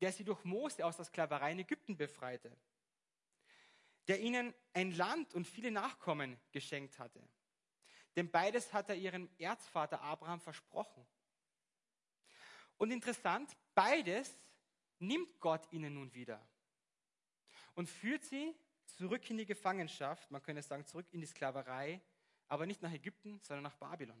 der 0.00 0.12
sie 0.12 0.24
durch 0.24 0.44
Mose 0.44 0.84
aus 0.84 0.96
der 0.96 1.06
Sklaverei 1.06 1.52
in 1.52 1.60
Ägypten 1.60 1.96
befreite, 1.96 2.56
der 4.08 4.20
ihnen 4.20 4.52
ein 4.74 4.92
Land 4.92 5.34
und 5.34 5.46
viele 5.46 5.70
Nachkommen 5.70 6.38
geschenkt 6.52 6.98
hatte. 6.98 7.26
Denn 8.14 8.30
beides 8.30 8.72
hat 8.72 8.90
er 8.90 8.96
ihrem 8.96 9.30
Erzvater 9.38 10.02
Abraham 10.02 10.40
versprochen. 10.40 11.06
Und 12.82 12.90
interessant, 12.90 13.56
beides 13.76 14.36
nimmt 14.98 15.38
Gott 15.38 15.72
ihnen 15.72 15.94
nun 15.94 16.12
wieder 16.14 16.44
und 17.74 17.88
führt 17.88 18.24
sie 18.24 18.56
zurück 18.86 19.30
in 19.30 19.36
die 19.36 19.46
Gefangenschaft, 19.46 20.28
man 20.32 20.42
könnte 20.42 20.62
sagen 20.62 20.84
zurück 20.84 21.06
in 21.12 21.20
die 21.20 21.28
Sklaverei, 21.28 22.00
aber 22.48 22.66
nicht 22.66 22.82
nach 22.82 22.90
Ägypten, 22.90 23.38
sondern 23.44 23.62
nach 23.62 23.76
Babylon. 23.76 24.20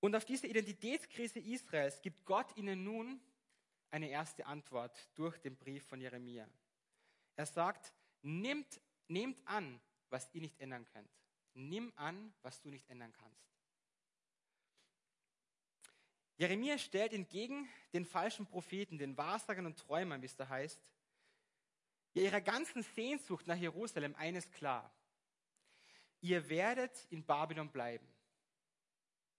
Und 0.00 0.16
auf 0.16 0.24
diese 0.24 0.48
Identitätskrise 0.48 1.38
Israels 1.38 2.02
gibt 2.02 2.24
Gott 2.24 2.56
ihnen 2.56 2.82
nun 2.82 3.20
eine 3.92 4.10
erste 4.10 4.44
Antwort 4.46 5.08
durch 5.14 5.38
den 5.38 5.56
Brief 5.56 5.86
von 5.86 6.00
Jeremia. 6.00 6.48
Er 7.36 7.46
sagt, 7.46 7.92
nehmt, 8.22 8.80
nehmt 9.06 9.38
an, 9.46 9.80
was 10.08 10.28
ihr 10.34 10.40
nicht 10.40 10.58
ändern 10.58 10.88
könnt. 10.88 11.20
Nimm 11.54 11.92
an, 11.94 12.34
was 12.42 12.60
du 12.60 12.68
nicht 12.68 12.90
ändern 12.90 13.12
kannst. 13.12 13.59
Jeremia 16.40 16.78
stellt 16.78 17.12
entgegen 17.12 17.68
den 17.92 18.06
falschen 18.06 18.46
Propheten, 18.46 18.96
den 18.96 19.14
Wahrsagern 19.18 19.66
und 19.66 19.78
Träumern, 19.78 20.22
wie 20.22 20.26
es 20.26 20.36
da 20.36 20.48
heißt, 20.48 20.80
ihrer 22.14 22.40
ganzen 22.40 22.82
Sehnsucht 22.82 23.46
nach 23.46 23.58
Jerusalem 23.58 24.14
eines 24.14 24.50
klar. 24.50 24.90
Ihr 26.22 26.48
werdet 26.48 27.06
in 27.10 27.26
Babylon 27.26 27.70
bleiben. 27.70 28.08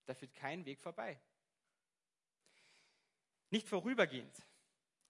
Da 0.05 0.13
führt 0.13 0.35
kein 0.35 0.63
Weg 0.63 0.79
vorbei. 0.79 1.19
Nicht 3.49 3.67
vorübergehend, 3.67 4.37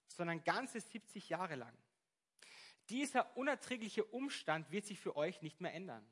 sondern 0.08 0.42
ganze 0.46 0.80
70 0.80 1.28
Jahre 1.28 1.56
lang. 1.56 1.78
Dieser 2.88 3.36
unerträgliche 3.36 4.06
Umstand 4.06 4.72
wird 4.72 4.86
sich 4.86 4.98
für 4.98 5.18
euch 5.18 5.42
nicht 5.42 5.60
mehr 5.60 5.74
ändern. 5.74 6.08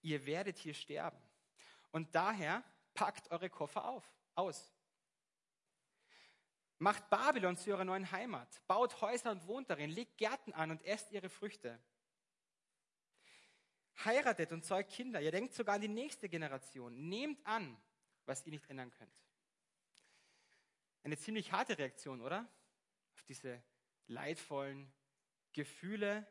Ihr 0.00 0.26
werdet 0.26 0.58
hier 0.58 0.74
sterben. 0.74 1.18
Und 1.90 2.14
daher 2.14 2.62
packt 2.94 3.30
eure 3.30 3.50
Koffer 3.50 3.84
auf, 3.84 4.08
aus. 4.34 4.72
Macht 6.78 7.08
Babylon 7.08 7.56
zu 7.56 7.70
eurer 7.70 7.84
neuen 7.84 8.10
Heimat, 8.10 8.60
baut 8.66 9.00
Häuser 9.00 9.30
und 9.30 9.46
wohnt 9.46 9.70
darin, 9.70 9.90
legt 9.90 10.18
Gärten 10.18 10.52
an 10.52 10.70
und 10.70 10.82
esst 10.82 11.10
ihre 11.12 11.28
Früchte. 11.28 11.80
Heiratet 14.04 14.52
und 14.52 14.64
zeugt 14.64 14.90
Kinder, 14.90 15.20
ihr 15.20 15.30
denkt 15.30 15.54
sogar 15.54 15.76
an 15.76 15.80
die 15.80 15.88
nächste 15.88 16.28
Generation. 16.28 17.08
Nehmt 17.08 17.46
an, 17.46 17.80
was 18.26 18.44
ihr 18.44 18.50
nicht 18.50 18.68
ändern 18.68 18.90
könnt. 18.90 19.14
Eine 21.04 21.16
ziemlich 21.16 21.52
harte 21.52 21.78
Reaktion, 21.78 22.20
oder? 22.20 22.48
Auf 23.14 23.22
diese 23.22 23.62
leidvollen 24.06 24.92
Gefühle 25.52 26.26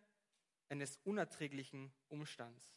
eines 0.70 0.98
unerträglichen 0.98 1.94
Umstands. 2.10 2.76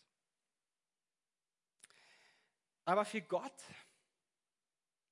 Aber 2.86 3.04
für 3.04 3.20
Gott 3.20 3.64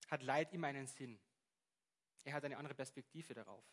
hat 0.08 0.22
Leid 0.22 0.52
immer 0.52 0.68
einen 0.68 0.86
Sinn. 0.86 1.20
Er 2.22 2.32
hat 2.32 2.44
eine 2.44 2.56
andere 2.56 2.74
Perspektive 2.74 3.34
darauf. 3.34 3.64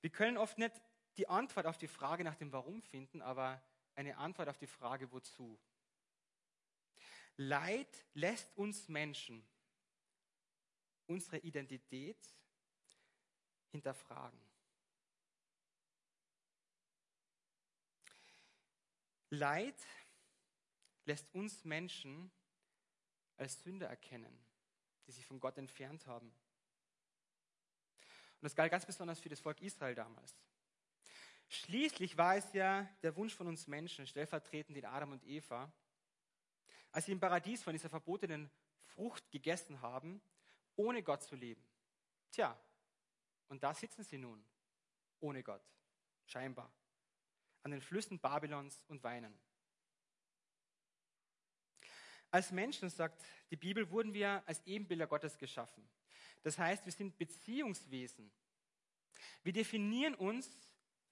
Wir 0.00 0.10
können 0.10 0.38
oft 0.38 0.56
nicht 0.56 0.80
die 1.18 1.28
Antwort 1.28 1.66
auf 1.66 1.76
die 1.76 1.88
Frage 1.88 2.24
nach 2.24 2.34
dem 2.36 2.52
Warum 2.52 2.80
finden, 2.80 3.20
aber 3.20 3.62
eine 3.94 4.16
Antwort 4.16 4.48
auf 4.48 4.56
die 4.56 4.66
Frage 4.66 5.12
Wozu. 5.12 5.60
Leid 7.36 8.06
lässt 8.14 8.56
uns 8.56 8.88
Menschen 8.88 9.46
unsere 11.06 11.38
Identität 11.38 12.34
hinterfragen. 13.72 14.40
Leid 19.28 19.76
lässt 21.04 21.32
uns 21.34 21.62
Menschen 21.64 22.32
als 23.36 23.62
Sünder 23.62 23.88
erkennen, 23.88 24.38
die 25.06 25.12
sich 25.12 25.26
von 25.26 25.40
Gott 25.40 25.58
entfernt 25.58 26.06
haben. 26.06 26.28
Und 26.28 26.34
das 28.42 28.54
galt 28.54 28.70
ganz 28.70 28.86
besonders 28.86 29.20
für 29.20 29.28
das 29.28 29.40
Volk 29.40 29.60
Israel 29.62 29.94
damals. 29.94 30.36
Schließlich 31.48 32.16
war 32.16 32.36
es 32.36 32.52
ja 32.52 32.88
der 33.02 33.16
Wunsch 33.16 33.34
von 33.34 33.46
uns 33.46 33.66
Menschen, 33.66 34.06
stellvertretend 34.06 34.76
in 34.76 34.84
Adam 34.84 35.12
und 35.12 35.24
Eva, 35.24 35.72
als 36.92 37.06
sie 37.06 37.12
im 37.12 37.20
Paradies 37.20 37.62
von 37.62 37.72
dieser 37.72 37.88
verbotenen 37.88 38.50
Frucht 38.84 39.30
gegessen 39.30 39.80
haben, 39.80 40.20
ohne 40.76 41.02
Gott 41.02 41.22
zu 41.22 41.36
leben. 41.36 41.64
Tja, 42.30 42.58
und 43.48 43.62
da 43.62 43.74
sitzen 43.74 44.04
sie 44.04 44.18
nun, 44.18 44.44
ohne 45.20 45.42
Gott, 45.42 45.62
scheinbar, 46.26 46.72
an 47.62 47.70
den 47.70 47.80
Flüssen 47.80 48.18
Babylons 48.18 48.82
und 48.88 49.02
weinen. 49.02 49.38
Als 52.34 52.50
Menschen, 52.50 52.90
sagt 52.90 53.24
die 53.52 53.56
Bibel, 53.56 53.88
wurden 53.92 54.12
wir 54.12 54.42
als 54.44 54.60
Ebenbilder 54.66 55.06
Gottes 55.06 55.38
geschaffen. 55.38 55.88
Das 56.42 56.58
heißt, 56.58 56.84
wir 56.84 56.90
sind 56.90 57.16
Beziehungswesen. 57.16 58.28
Wir 59.44 59.52
definieren 59.52 60.16
uns 60.16 60.50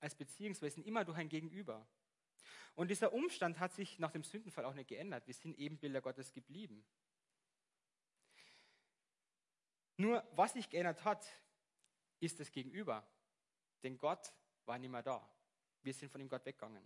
als 0.00 0.16
Beziehungswesen 0.16 0.82
immer 0.82 1.04
durch 1.04 1.16
ein 1.16 1.28
Gegenüber. 1.28 1.86
Und 2.74 2.90
dieser 2.90 3.12
Umstand 3.12 3.60
hat 3.60 3.72
sich 3.72 4.00
nach 4.00 4.10
dem 4.10 4.24
Sündenfall 4.24 4.64
auch 4.64 4.74
nicht 4.74 4.88
geändert. 4.88 5.24
Wir 5.28 5.34
sind 5.34 5.56
Ebenbilder 5.58 6.00
Gottes 6.00 6.32
geblieben. 6.32 6.84
Nur 9.96 10.28
was 10.32 10.54
sich 10.54 10.68
geändert 10.70 11.04
hat, 11.04 11.24
ist 12.18 12.40
das 12.40 12.50
Gegenüber. 12.50 13.06
Denn 13.84 13.96
Gott 13.96 14.34
war 14.66 14.76
nicht 14.76 14.90
mehr 14.90 15.04
da. 15.04 15.24
Wir 15.82 15.94
sind 15.94 16.10
von 16.10 16.20
ihm 16.20 16.28
Gott 16.28 16.44
weggegangen. 16.44 16.84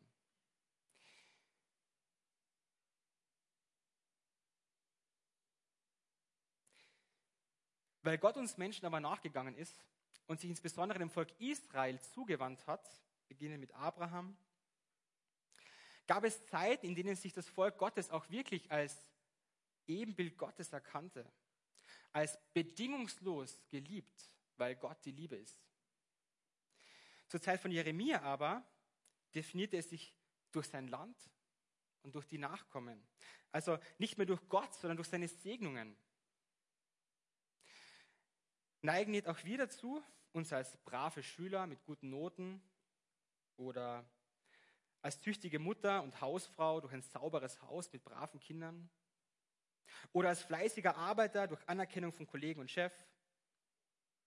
Weil 8.06 8.18
Gott 8.18 8.36
uns 8.36 8.56
Menschen 8.56 8.86
aber 8.86 9.00
nachgegangen 9.00 9.56
ist 9.56 9.84
und 10.28 10.38
sich 10.40 10.48
insbesondere 10.48 11.00
dem 11.00 11.10
Volk 11.10 11.28
Israel 11.40 12.00
zugewandt 12.00 12.64
hat, 12.68 12.88
beginnen 13.26 13.58
mit 13.58 13.74
Abraham, 13.74 14.36
gab 16.06 16.22
es 16.22 16.46
Zeiten, 16.46 16.86
in 16.86 16.94
denen 16.94 17.16
sich 17.16 17.32
das 17.32 17.48
Volk 17.48 17.78
Gottes 17.78 18.10
auch 18.10 18.30
wirklich 18.30 18.70
als 18.70 18.96
Ebenbild 19.88 20.38
Gottes 20.38 20.72
erkannte, 20.72 21.28
als 22.12 22.38
bedingungslos 22.52 23.60
geliebt, 23.70 24.30
weil 24.56 24.76
Gott 24.76 25.04
die 25.04 25.10
Liebe 25.10 25.34
ist. 25.34 25.58
Zur 27.26 27.42
Zeit 27.42 27.58
von 27.60 27.72
Jeremia 27.72 28.22
aber 28.22 28.64
definierte 29.34 29.78
es 29.78 29.90
sich 29.90 30.14
durch 30.52 30.68
sein 30.68 30.86
Land 30.86 31.16
und 32.04 32.14
durch 32.14 32.28
die 32.28 32.38
Nachkommen. 32.38 33.04
Also 33.50 33.80
nicht 33.98 34.16
mehr 34.16 34.26
durch 34.26 34.48
Gott, 34.48 34.72
sondern 34.74 34.96
durch 34.96 35.08
seine 35.08 35.26
Segnungen. 35.26 35.96
Neigen 38.82 39.12
nicht 39.12 39.26
auch 39.26 39.42
wir 39.44 39.58
dazu, 39.58 40.02
uns 40.32 40.52
als 40.52 40.76
brave 40.78 41.22
Schüler 41.22 41.66
mit 41.66 41.82
guten 41.84 42.10
Noten 42.10 42.62
oder 43.56 44.04
als 45.02 45.20
tüchtige 45.20 45.58
Mutter 45.58 46.02
und 46.02 46.20
Hausfrau 46.20 46.80
durch 46.80 46.92
ein 46.92 47.02
sauberes 47.02 47.62
Haus 47.62 47.92
mit 47.92 48.04
braven 48.04 48.40
Kindern 48.40 48.90
oder 50.12 50.28
als 50.28 50.42
fleißiger 50.42 50.96
Arbeiter 50.96 51.46
durch 51.46 51.66
Anerkennung 51.68 52.12
von 52.12 52.26
Kollegen 52.26 52.60
und 52.60 52.70
Chef, 52.70 52.92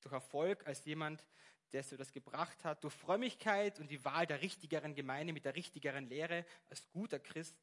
durch 0.01 0.13
Erfolg 0.13 0.65
als 0.65 0.84
jemand, 0.86 1.24
der 1.72 1.84
so 1.84 1.96
das 1.98 2.12
gebracht 2.12 2.63
hat, 2.63 2.84
durch 2.84 2.94
Frömmigkeit 2.94 3.79
und 3.79 3.91
die 3.91 4.03
Wahl 4.03 4.25
der 4.25 4.41
richtigeren 4.41 4.96
Gemeinde 4.96 5.34
mit 5.34 5.46
der 5.46 5.56
richtigeren 5.56 6.08
Lehre 6.08 6.46
als 6.70 6.89
guter 6.89 7.20
Christ, 7.20 7.56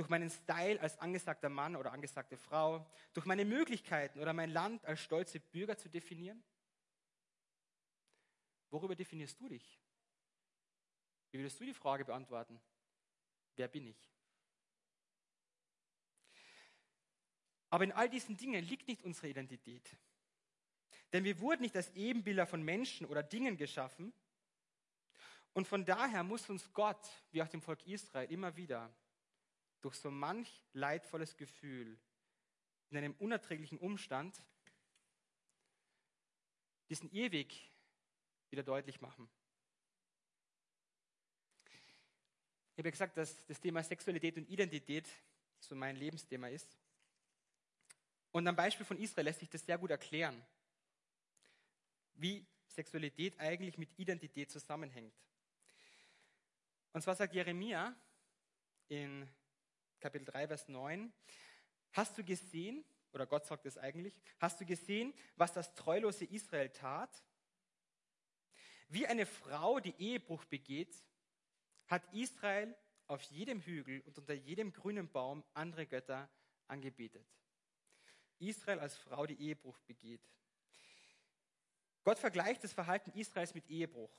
durch 0.00 0.08
meinen 0.08 0.30
Style 0.30 0.80
als 0.80 0.98
angesagter 0.98 1.50
Mann 1.50 1.76
oder 1.76 1.92
angesagte 1.92 2.38
Frau, 2.38 2.90
durch 3.12 3.26
meine 3.26 3.44
Möglichkeiten 3.44 4.18
oder 4.18 4.32
mein 4.32 4.48
Land 4.48 4.82
als 4.86 5.00
stolze 5.00 5.40
Bürger 5.40 5.76
zu 5.76 5.90
definieren? 5.90 6.42
Worüber 8.70 8.96
definierst 8.96 9.38
du 9.38 9.50
dich? 9.50 9.78
Wie 11.30 11.38
würdest 11.38 11.60
du 11.60 11.66
die 11.66 11.74
Frage 11.74 12.06
beantworten? 12.06 12.58
Wer 13.56 13.68
bin 13.68 13.88
ich? 13.88 14.10
Aber 17.68 17.84
in 17.84 17.92
all 17.92 18.08
diesen 18.08 18.38
Dingen 18.38 18.64
liegt 18.64 18.88
nicht 18.88 19.02
unsere 19.02 19.28
Identität. 19.28 19.98
Denn 21.12 21.24
wir 21.24 21.38
wurden 21.40 21.60
nicht 21.60 21.76
als 21.76 21.90
Ebenbilder 21.90 22.46
von 22.46 22.62
Menschen 22.62 23.04
oder 23.04 23.22
Dingen 23.22 23.58
geschaffen. 23.58 24.14
Und 25.52 25.68
von 25.68 25.84
daher 25.84 26.24
muss 26.24 26.48
uns 26.48 26.72
Gott, 26.72 27.06
wie 27.32 27.42
auch 27.42 27.48
dem 27.48 27.60
Volk 27.60 27.86
Israel, 27.86 28.32
immer 28.32 28.56
wieder 28.56 28.90
durch 29.80 29.96
so 29.96 30.10
manch 30.10 30.64
leidvolles 30.72 31.36
Gefühl 31.36 31.98
in 32.90 32.96
einem 32.96 33.14
unerträglichen 33.14 33.78
Umstand 33.78 34.42
diesen 36.88 37.10
Irrweg 37.10 37.54
wieder 38.50 38.62
deutlich 38.62 39.00
machen. 39.00 39.28
Ich 42.72 42.78
habe 42.78 42.88
ja 42.88 42.90
gesagt, 42.90 43.16
dass 43.16 43.46
das 43.46 43.60
Thema 43.60 43.82
Sexualität 43.82 44.36
und 44.36 44.48
Identität 44.48 45.08
so 45.60 45.74
mein 45.74 45.96
Lebensthema 45.96 46.48
ist. 46.48 46.78
Und 48.32 48.46
am 48.46 48.56
Beispiel 48.56 48.86
von 48.86 48.98
Israel 48.98 49.26
lässt 49.26 49.40
sich 49.40 49.50
das 49.50 49.64
sehr 49.64 49.78
gut 49.78 49.90
erklären 49.90 50.42
wie 52.14 52.46
Sexualität 52.66 53.38
eigentlich 53.38 53.78
mit 53.78 53.98
Identität 53.98 54.50
zusammenhängt. 54.50 55.14
Und 56.92 57.02
zwar 57.02 57.14
sagt 57.14 57.34
Jeremia 57.34 57.94
in 58.88 59.28
Kapitel 60.00 60.24
3, 60.24 60.48
Vers 60.48 60.68
9, 60.68 61.12
hast 61.92 62.16
du 62.16 62.24
gesehen, 62.24 62.84
oder 63.12 63.26
Gott 63.26 63.44
sagt 63.44 63.66
es 63.66 63.76
eigentlich, 63.76 64.14
hast 64.38 64.60
du 64.60 64.64
gesehen, 64.64 65.12
was 65.36 65.52
das 65.52 65.74
treulose 65.74 66.24
Israel 66.24 66.70
tat? 66.70 67.22
Wie 68.88 69.06
eine 69.06 69.26
Frau, 69.26 69.78
die 69.78 69.94
Ehebruch 69.98 70.44
begeht, 70.46 70.94
hat 71.86 72.02
Israel 72.12 72.74
auf 73.06 73.22
jedem 73.22 73.60
Hügel 73.60 74.00
und 74.02 74.18
unter 74.18 74.34
jedem 74.34 74.72
grünen 74.72 75.10
Baum 75.10 75.44
andere 75.54 75.86
Götter 75.86 76.30
angebetet. 76.68 77.26
Israel 78.38 78.80
als 78.80 78.96
Frau, 78.96 79.26
die 79.26 79.40
Ehebruch 79.40 79.78
begeht. 79.80 80.22
Gott 82.02 82.18
vergleicht 82.18 82.64
das 82.64 82.72
Verhalten 82.72 83.10
Israels 83.12 83.54
mit 83.54 83.68
Ehebruch. 83.68 84.10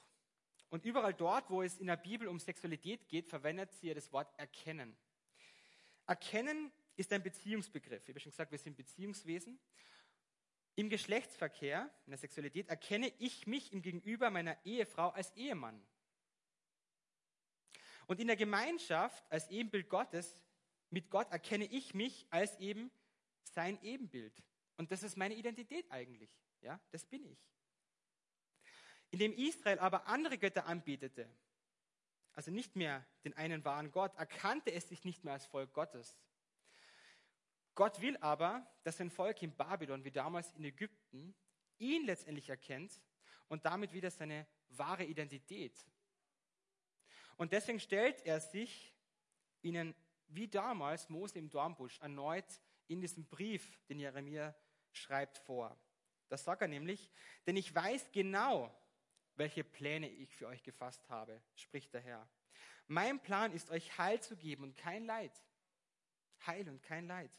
Und 0.69 0.85
überall 0.85 1.13
dort, 1.13 1.49
wo 1.49 1.63
es 1.63 1.79
in 1.79 1.87
der 1.87 1.97
Bibel 1.97 2.27
um 2.27 2.39
Sexualität 2.39 3.07
geht, 3.07 3.27
verwendet 3.27 3.73
sie 3.73 3.93
das 3.93 4.11
Wort 4.13 4.31
erkennen. 4.37 4.95
Erkennen 6.07 6.71
ist 6.95 7.11
ein 7.13 7.23
Beziehungsbegriff. 7.23 8.03
Ich 8.03 8.09
habe 8.09 8.19
schon 8.19 8.31
gesagt, 8.31 8.51
wir 8.51 8.59
sind 8.59 8.77
Beziehungswesen. 8.77 9.59
Im 10.75 10.89
Geschlechtsverkehr, 10.89 11.89
in 12.05 12.11
der 12.11 12.17
Sexualität, 12.17 12.69
erkenne 12.69 13.11
ich 13.19 13.47
mich 13.47 13.73
im 13.73 13.81
Gegenüber 13.81 14.29
meiner 14.29 14.57
Ehefrau 14.65 15.09
als 15.09 15.35
Ehemann. 15.35 15.81
Und 18.07 18.19
in 18.19 18.27
der 18.27 18.35
Gemeinschaft 18.35 19.29
als 19.31 19.49
Ebenbild 19.49 19.89
Gottes, 19.89 20.39
mit 20.89 21.09
Gott 21.09 21.31
erkenne 21.31 21.65
ich 21.65 21.93
mich 21.93 22.25
als 22.29 22.57
eben 22.59 22.91
sein 23.43 23.81
Ebenbild. 23.81 24.43
Und 24.77 24.91
das 24.91 25.03
ist 25.03 25.17
meine 25.17 25.35
Identität 25.35 25.89
eigentlich. 25.91 26.29
Ja, 26.61 26.79
das 26.91 27.05
bin 27.05 27.25
ich 27.25 27.39
indem 29.11 29.33
Israel 29.33 29.79
aber 29.79 30.07
andere 30.07 30.37
Götter 30.37 30.65
anbetete, 30.65 31.29
also 32.33 32.51
nicht 32.51 32.75
mehr 32.75 33.05
den 33.23 33.35
einen 33.35 33.63
wahren 33.65 33.91
Gott, 33.91 34.15
erkannte 34.15 34.71
es 34.71 34.87
sich 34.87 35.03
nicht 35.03 35.23
mehr 35.23 35.33
als 35.33 35.45
Volk 35.45 35.73
Gottes. 35.73 36.17
Gott 37.75 38.01
will 38.01 38.17
aber, 38.17 38.67
dass 38.83 38.97
sein 38.97 39.09
Volk 39.09 39.41
in 39.41 39.55
Babylon, 39.55 40.03
wie 40.03 40.11
damals 40.11 40.51
in 40.53 40.63
Ägypten, 40.63 41.35
ihn 41.77 42.05
letztendlich 42.05 42.49
erkennt 42.49 43.01
und 43.47 43.65
damit 43.65 43.93
wieder 43.93 44.11
seine 44.11 44.47
wahre 44.69 45.03
Identität. 45.03 45.85
Und 47.37 47.51
deswegen 47.51 47.79
stellt 47.79 48.25
er 48.25 48.39
sich 48.39 48.95
ihnen 49.61 49.95
wie 50.27 50.47
damals 50.47 51.09
Mose 51.09 51.39
im 51.39 51.49
Dornbusch 51.49 51.99
erneut 51.99 52.45
in 52.87 53.01
diesem 53.01 53.25
Brief, 53.27 53.79
den 53.87 53.99
Jeremia 53.99 54.55
schreibt, 54.91 55.37
vor. 55.39 55.77
Das 56.29 56.43
sagt 56.43 56.61
er 56.61 56.67
nämlich, 56.67 57.09
denn 57.45 57.57
ich 57.57 57.73
weiß 57.73 58.11
genau, 58.11 58.73
welche 59.35 59.63
Pläne 59.63 60.09
ich 60.09 60.35
für 60.35 60.47
euch 60.47 60.63
gefasst 60.63 61.09
habe, 61.09 61.41
spricht 61.55 61.93
der 61.93 62.01
Herr. 62.01 62.27
Mein 62.87 63.21
Plan 63.21 63.53
ist, 63.53 63.69
euch 63.69 63.97
Heil 63.97 64.21
zu 64.21 64.35
geben 64.35 64.63
und 64.63 64.77
kein 64.77 65.05
Leid. 65.05 65.31
Heil 66.45 66.67
und 66.69 66.81
kein 66.83 67.07
Leid. 67.07 67.31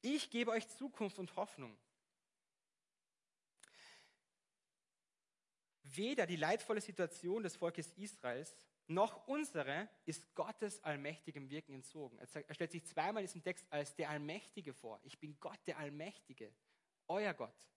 Ich 0.00 0.30
gebe 0.30 0.50
euch 0.50 0.68
Zukunft 0.68 1.18
und 1.18 1.34
Hoffnung. 1.36 1.76
Weder 5.82 6.26
die 6.26 6.36
leidvolle 6.36 6.80
Situation 6.80 7.42
des 7.42 7.56
Volkes 7.56 7.92
Israels 7.92 8.54
noch 8.88 9.26
unsere 9.26 9.88
ist 10.04 10.32
Gottes 10.34 10.82
allmächtigem 10.84 11.50
Wirken 11.50 11.74
entzogen. 11.74 12.18
Er 12.18 12.54
stellt 12.54 12.70
sich 12.70 12.84
zweimal 12.84 13.22
in 13.22 13.26
diesem 13.26 13.42
Text 13.42 13.66
als 13.70 13.94
der 13.96 14.10
Allmächtige 14.10 14.74
vor. 14.74 15.00
Ich 15.02 15.18
bin 15.18 15.38
Gott, 15.40 15.58
der 15.66 15.78
Allmächtige, 15.78 16.52
euer 17.08 17.34
Gott. 17.34 17.68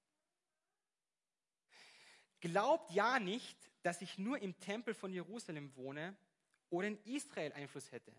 Glaubt 2.39 2.91
ja 2.91 3.19
nicht, 3.19 3.57
dass 3.81 4.01
ich 4.01 4.17
nur 4.17 4.39
im 4.39 4.57
Tempel 4.59 4.93
von 4.93 5.11
Jerusalem 5.11 5.75
wohne 5.75 6.15
oder 6.69 6.87
in 6.87 7.03
Israel 7.05 7.51
Einfluss 7.53 7.91
hätte. 7.91 8.13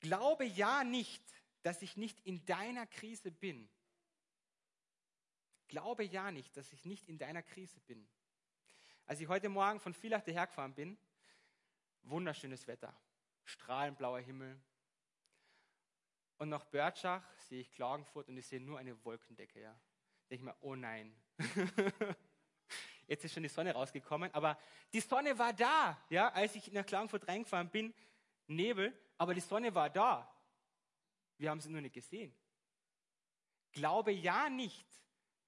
Glaube 0.00 0.44
ja 0.44 0.84
nicht, 0.84 1.22
dass 1.62 1.82
ich 1.82 1.96
nicht 1.96 2.20
in 2.20 2.44
deiner 2.46 2.86
Krise 2.86 3.30
bin. 3.30 3.68
Glaube 5.68 6.04
ja 6.04 6.30
nicht, 6.30 6.56
dass 6.56 6.72
ich 6.72 6.84
nicht 6.84 7.08
in 7.08 7.18
deiner 7.18 7.42
Krise 7.42 7.80
bin. 7.80 8.08
Als 9.06 9.20
ich 9.20 9.28
heute 9.28 9.48
Morgen 9.48 9.80
von 9.80 9.94
Villach 9.94 10.26
hergefahren 10.26 10.74
bin, 10.74 10.98
wunderschönes 12.02 12.66
Wetter, 12.66 12.94
strahlend 13.44 13.98
blauer 13.98 14.20
Himmel. 14.20 14.60
Und 16.38 16.48
nach 16.48 16.64
Börtschach 16.64 17.22
sehe 17.38 17.60
ich 17.60 17.70
Klagenfurt 17.70 18.28
und 18.28 18.36
ich 18.36 18.46
sehe 18.46 18.60
nur 18.60 18.78
eine 18.78 19.04
Wolkendecke. 19.04 19.60
Ja. 19.60 19.78
Denke 20.30 20.34
ich 20.34 20.42
mir, 20.42 20.56
oh 20.60 20.74
nein. 20.74 21.14
Jetzt 23.06 23.24
ist 23.24 23.34
schon 23.34 23.42
die 23.42 23.48
Sonne 23.48 23.72
rausgekommen, 23.72 24.32
aber 24.32 24.58
die 24.92 25.00
Sonne 25.00 25.36
war 25.38 25.52
da, 25.52 26.00
ja, 26.10 26.30
als 26.32 26.54
ich 26.54 26.70
nach 26.72 26.86
Klagenfurt 26.86 27.26
reingefahren 27.26 27.68
bin. 27.68 27.92
Nebel, 28.46 28.96
aber 29.18 29.34
die 29.34 29.40
Sonne 29.40 29.74
war 29.74 29.90
da. 29.90 30.32
Wir 31.38 31.50
haben 31.50 31.60
sie 31.60 31.70
nur 31.70 31.80
nicht 31.80 31.94
gesehen. 31.94 32.34
Glaube 33.72 34.12
ja 34.12 34.48
nicht, 34.48 34.86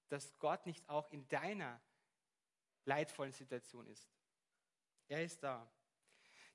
dass 0.09 0.37
Gott 0.39 0.65
nicht 0.65 0.87
auch 0.89 1.11
in 1.11 1.27
deiner 1.27 1.79
leidvollen 2.85 3.31
Situation 3.31 3.87
ist. 3.87 4.09
Er 5.07 5.23
ist 5.23 5.41
da. 5.43 5.69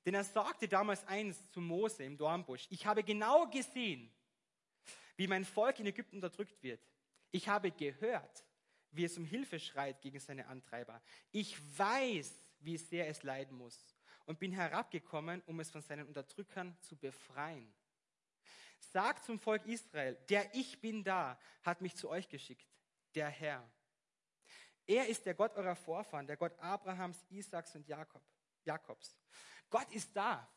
Denn 0.05 0.13
er 0.13 0.23
sagte 0.23 0.67
damals 0.67 1.05
eins 1.05 1.49
zu 1.51 1.61
Mose 1.61 2.03
im 2.03 2.17
Dornbusch, 2.17 2.67
ich 2.69 2.85
habe 2.85 3.03
genau 3.03 3.47
gesehen, 3.47 4.11
wie 5.17 5.27
mein 5.27 5.45
Volk 5.45 5.79
in 5.79 5.87
Ägypten 5.87 6.15
unterdrückt 6.15 6.61
wird. 6.63 6.81
Ich 7.31 7.47
habe 7.47 7.71
gehört, 7.71 8.43
wie 8.91 9.05
es 9.05 9.17
um 9.17 9.25
Hilfe 9.25 9.59
schreit 9.59 10.01
gegen 10.01 10.19
seine 10.19 10.47
Antreiber. 10.47 11.01
Ich 11.31 11.57
weiß, 11.77 12.31
wie 12.59 12.77
sehr 12.77 13.07
es 13.07 13.23
leiden 13.23 13.57
muss 13.57 13.95
und 14.25 14.39
bin 14.39 14.51
herabgekommen, 14.51 15.41
um 15.45 15.59
es 15.59 15.71
von 15.71 15.81
seinen 15.81 16.07
Unterdrückern 16.07 16.77
zu 16.81 16.95
befreien. 16.95 17.73
Sagt 18.79 19.25
zum 19.25 19.39
Volk 19.39 19.65
Israel, 19.65 20.15
der 20.29 20.53
Ich 20.55 20.79
bin 20.79 21.03
da, 21.03 21.39
hat 21.63 21.81
mich 21.81 21.95
zu 21.95 22.09
euch 22.09 22.27
geschickt, 22.27 22.67
der 23.15 23.29
Herr. 23.29 23.69
Er 24.87 25.07
ist 25.07 25.25
der 25.25 25.35
Gott 25.35 25.55
eurer 25.55 25.75
Vorfahren, 25.75 26.25
der 26.25 26.37
Gott 26.37 26.57
Abrahams, 26.59 27.23
Isaaks 27.29 27.75
und 27.75 27.87
Jakob, 27.87 28.23
Jakobs. 28.63 29.17
Gott 29.69 29.91
ist 29.91 30.15
da. 30.15 30.49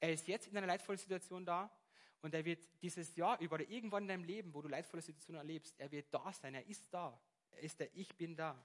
Er 0.00 0.12
ist 0.12 0.26
jetzt 0.26 0.48
in 0.48 0.56
einer 0.56 0.66
leidvollen 0.66 0.98
Situation 0.98 1.46
da 1.46 1.70
und 2.24 2.32
er 2.32 2.42
wird 2.42 2.66
dieses 2.80 3.14
Jahr 3.16 3.38
über 3.38 3.56
oder 3.56 3.68
irgendwann 3.68 4.04
in 4.04 4.08
deinem 4.08 4.24
Leben, 4.24 4.54
wo 4.54 4.62
du 4.62 4.68
leidvolle 4.68 5.02
Situationen 5.02 5.40
erlebst, 5.40 5.74
er 5.76 5.90
wird 5.90 6.06
da 6.10 6.32
sein. 6.32 6.54
Er 6.54 6.66
ist 6.66 6.86
da. 6.90 7.20
Er 7.50 7.60
ist 7.60 7.78
der 7.78 7.94
Ich 7.94 8.16
bin 8.16 8.34
da. 8.34 8.58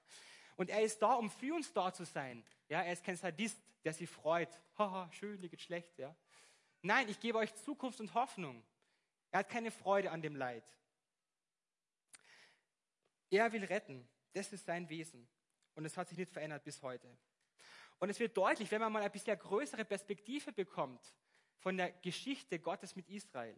Und 0.55 0.69
er 0.69 0.81
ist 0.81 1.01
da, 1.01 1.15
um 1.15 1.29
für 1.29 1.53
uns 1.53 1.73
da 1.73 1.93
zu 1.93 2.05
sein. 2.05 2.41
Ja, 2.69 2.83
er 2.83 2.93
ist 2.93 3.03
kein 3.03 3.17
Sadist, 3.17 3.61
der 3.83 3.91
sich 3.91 4.09
freut. 4.09 4.47
Haha, 4.77 5.11
schön, 5.11 5.41
dir 5.41 5.49
geht 5.49 5.59
schlecht. 5.59 5.99
Ja. 5.99 6.15
Nein, 6.81 7.09
ich 7.09 7.19
gebe 7.19 7.37
euch 7.37 7.53
Zukunft 7.53 7.99
und 7.99 8.13
Hoffnung. 8.13 8.63
Er 9.29 9.39
hat 9.39 9.49
keine 9.49 9.71
Freude 9.71 10.09
an 10.11 10.21
dem 10.21 10.37
Leid. 10.37 10.63
Er 13.29 13.51
will 13.51 13.65
retten. 13.65 14.07
Das 14.31 14.53
ist 14.53 14.65
sein 14.65 14.87
Wesen. 14.87 15.27
Und 15.75 15.83
es 15.83 15.97
hat 15.97 16.07
sich 16.07 16.17
nicht 16.17 16.31
verändert 16.31 16.63
bis 16.63 16.81
heute. 16.81 17.09
Und 17.99 18.09
es 18.09 18.21
wird 18.21 18.37
deutlich, 18.37 18.71
wenn 18.71 18.79
man 18.79 18.93
mal 18.93 19.03
ein 19.03 19.11
bisschen 19.11 19.37
größere 19.37 19.83
Perspektive 19.83 20.53
bekommt 20.53 21.13
von 21.59 21.77
der 21.77 21.91
Geschichte 21.91 22.59
Gottes 22.59 22.95
mit 22.95 23.07
Israel. 23.09 23.57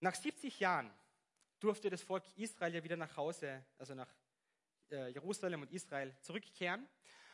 Nach 0.00 0.14
70 0.14 0.60
Jahren 0.60 0.92
durfte 1.60 1.88
das 1.88 2.02
Volk 2.02 2.24
Israel 2.36 2.74
ja 2.74 2.84
wieder 2.84 2.96
nach 2.96 3.16
Hause, 3.16 3.64
also 3.78 3.94
nach 3.94 4.08
äh, 4.90 5.08
Jerusalem 5.08 5.62
und 5.62 5.72
Israel 5.72 6.14
zurückkehren. 6.20 6.86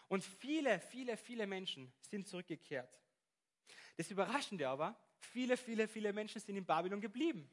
Und 0.09 0.25
viele, 0.25 0.79
viele, 0.81 1.17
viele 1.17 1.47
Menschen 1.47 1.93
sind 2.01 2.29
zurückgekehrt. 2.29 3.01
Das 3.97 4.11
Überraschende 4.11 4.69
aber, 4.69 4.97
viele, 5.19 5.57
viele, 5.57 5.89
viele 5.89 6.13
Menschen 6.13 6.41
sind 6.41 6.57
in 6.57 6.65
Babylon 6.65 7.01
geblieben. 7.01 7.51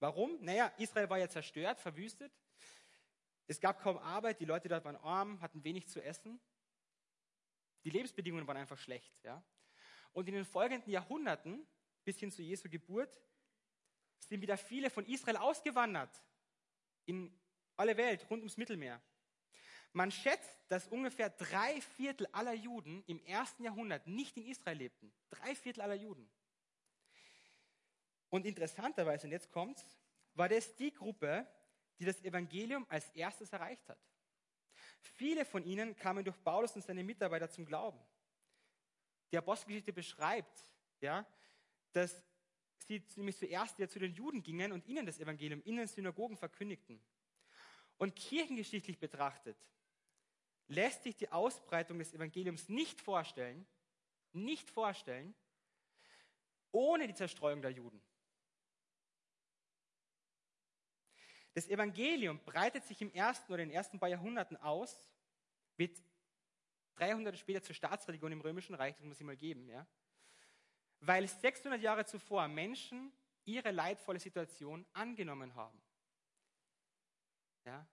Warum? 0.00 0.42
Naja, 0.42 0.72
Israel 0.78 1.08
war 1.08 1.18
ja 1.18 1.28
zerstört, 1.28 1.80
verwüstet. 1.80 2.32
Es 3.46 3.60
gab 3.60 3.80
kaum 3.80 3.98
Arbeit, 3.98 4.40
die 4.40 4.44
Leute 4.46 4.68
dort 4.68 4.84
waren 4.84 4.96
arm, 4.96 5.40
hatten 5.40 5.62
wenig 5.64 5.86
zu 5.88 6.02
essen. 6.02 6.40
Die 7.84 7.90
Lebensbedingungen 7.90 8.46
waren 8.46 8.56
einfach 8.56 8.78
schlecht. 8.78 9.12
Ja? 9.22 9.42
Und 10.12 10.28
in 10.28 10.34
den 10.34 10.44
folgenden 10.44 10.90
Jahrhunderten, 10.90 11.66
bis 12.04 12.18
hin 12.18 12.30
zu 12.30 12.42
Jesu 12.42 12.68
Geburt, 12.68 13.20
sind 14.18 14.40
wieder 14.40 14.56
viele 14.56 14.90
von 14.90 15.04
Israel 15.06 15.36
ausgewandert 15.36 16.22
in 17.04 17.38
alle 17.76 17.96
Welt, 17.96 18.28
rund 18.30 18.40
ums 18.40 18.56
Mittelmeer. 18.56 19.00
Man 19.92 20.10
schätzt, 20.10 20.58
dass 20.68 20.88
ungefähr 20.88 21.30
drei 21.30 21.80
Viertel 21.80 22.26
aller 22.32 22.54
Juden 22.54 23.04
im 23.06 23.20
ersten 23.26 23.62
Jahrhundert 23.62 24.06
nicht 24.06 24.36
in 24.36 24.46
Israel 24.46 24.78
lebten. 24.78 25.12
Drei 25.30 25.54
Viertel 25.54 25.82
aller 25.82 25.94
Juden. 25.94 26.28
Und 28.28 28.46
interessanterweise, 28.46 29.26
und 29.26 29.32
jetzt 29.32 29.52
kommt's, 29.52 29.84
war 30.34 30.48
das 30.48 30.74
die 30.74 30.92
Gruppe, 30.92 31.46
die 31.98 32.04
das 32.04 32.20
Evangelium 32.22 32.84
als 32.88 33.08
erstes 33.10 33.52
erreicht 33.52 33.88
hat. 33.88 33.98
Viele 35.12 35.44
von 35.44 35.64
ihnen 35.64 35.96
kamen 35.96 36.24
durch 36.24 36.42
Paulus 36.42 36.74
und 36.74 36.82
seine 36.82 37.04
Mitarbeiter 37.04 37.48
zum 37.50 37.66
Glauben. 37.66 37.98
Die 39.30 39.38
Apostelgeschichte 39.38 39.92
beschreibt, 39.92 40.70
ja, 41.00 41.26
dass 41.92 42.22
sie 42.78 43.02
nämlich 43.16 43.36
zuerst 43.36 43.78
ja 43.78 43.88
zu 43.88 43.98
den 43.98 44.12
Juden 44.12 44.42
gingen 44.42 44.72
und 44.72 44.86
ihnen 44.86 45.06
das 45.06 45.18
Evangelium 45.18 45.62
in 45.62 45.76
den 45.76 45.86
Synagogen 45.86 46.36
verkündigten. 46.36 47.00
Und 47.98 48.16
kirchengeschichtlich 48.16 48.98
betrachtet 48.98 49.56
lässt 50.68 51.02
sich 51.02 51.16
die 51.16 51.30
Ausbreitung 51.30 51.98
des 51.98 52.12
Evangeliums 52.14 52.68
nicht 52.68 53.00
vorstellen, 53.00 53.66
nicht 54.32 54.70
vorstellen, 54.70 55.34
ohne 56.72 57.06
die 57.06 57.14
Zerstreuung 57.14 57.62
der 57.62 57.70
Juden. 57.70 58.02
Das 61.54 61.68
Evangelium 61.68 62.40
breitet 62.44 62.84
sich 62.84 63.00
im 63.00 63.12
ersten 63.12 63.52
oder 63.52 63.62
in 63.62 63.68
den 63.68 63.76
ersten 63.76 63.98
paar 63.98 64.08
Jahrhunderten 64.08 64.56
aus, 64.56 65.08
wird 65.76 65.96
300 66.96 67.38
später 67.38 67.62
zur 67.62 67.74
Staatsreligion 67.74 68.32
im 68.32 68.40
Römischen 68.40 68.74
Reich, 68.74 68.94
das 68.96 69.04
muss 69.04 69.20
ich 69.20 69.26
mal 69.26 69.36
geben, 69.36 69.68
ja? 69.68 69.86
weil 71.00 71.26
600 71.26 71.80
Jahre 71.80 72.04
zuvor 72.04 72.48
Menschen 72.48 73.12
ihre 73.44 73.70
leidvolle 73.70 74.18
Situation 74.18 74.84
angenommen 74.92 75.54
haben. 75.54 75.80
Ja? 77.64 77.86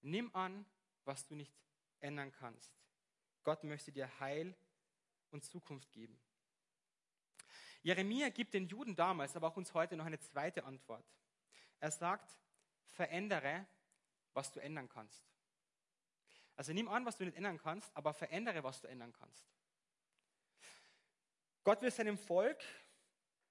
Nimm 0.00 0.34
an, 0.34 0.64
was 1.04 1.26
du 1.26 1.34
nicht 1.34 1.54
ändern 2.00 2.32
kannst. 2.32 2.72
Gott 3.44 3.64
möchte 3.64 3.92
dir 3.92 4.08
Heil 4.20 4.54
und 5.30 5.44
Zukunft 5.44 5.90
geben. 5.92 6.18
Jeremia 7.82 8.28
gibt 8.28 8.54
den 8.54 8.68
Juden 8.68 8.94
damals, 8.94 9.34
aber 9.34 9.48
auch 9.48 9.56
uns 9.56 9.74
heute 9.74 9.96
noch 9.96 10.06
eine 10.06 10.20
zweite 10.20 10.64
Antwort. 10.64 11.04
Er 11.80 11.90
sagt, 11.90 12.38
verändere, 12.92 13.66
was 14.32 14.52
du 14.52 14.60
ändern 14.60 14.88
kannst. 14.88 15.22
Also 16.56 16.72
nimm 16.72 16.88
an, 16.88 17.04
was 17.04 17.16
du 17.16 17.24
nicht 17.24 17.36
ändern 17.36 17.58
kannst, 17.58 17.94
aber 17.96 18.12
verändere, 18.12 18.62
was 18.62 18.80
du 18.80 18.88
ändern 18.88 19.12
kannst. 19.12 19.46
Gott 21.64 21.80
will 21.82 21.90
seinem 21.90 22.18
Volk 22.18 22.62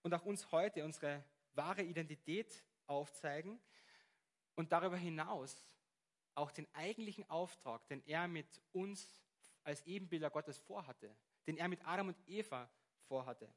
und 0.01 0.13
auch 0.13 0.25
uns 0.25 0.51
heute 0.51 0.84
unsere 0.84 1.23
wahre 1.54 1.82
Identität 1.82 2.63
aufzeigen 2.88 3.60
und 4.56 4.71
darüber 4.71 4.97
hinaus 4.97 5.65
auch 6.36 6.51
den 6.51 6.67
eigentlichen 6.73 7.30
Auftrag, 7.30 7.88
den 7.88 8.06
er 8.06 8.27
mit 8.27 8.62
uns 8.71 9.23
als 9.63 9.86
Ebenbilder 9.86 10.30
Gottes 10.30 10.58
vorhatte, 10.58 11.15
den 11.47 11.58
er 11.58 11.67
mit 11.67 11.86
Adam 11.86 12.10
und 12.10 12.17
Eva 12.27 12.69
vorhatte. 13.08 13.54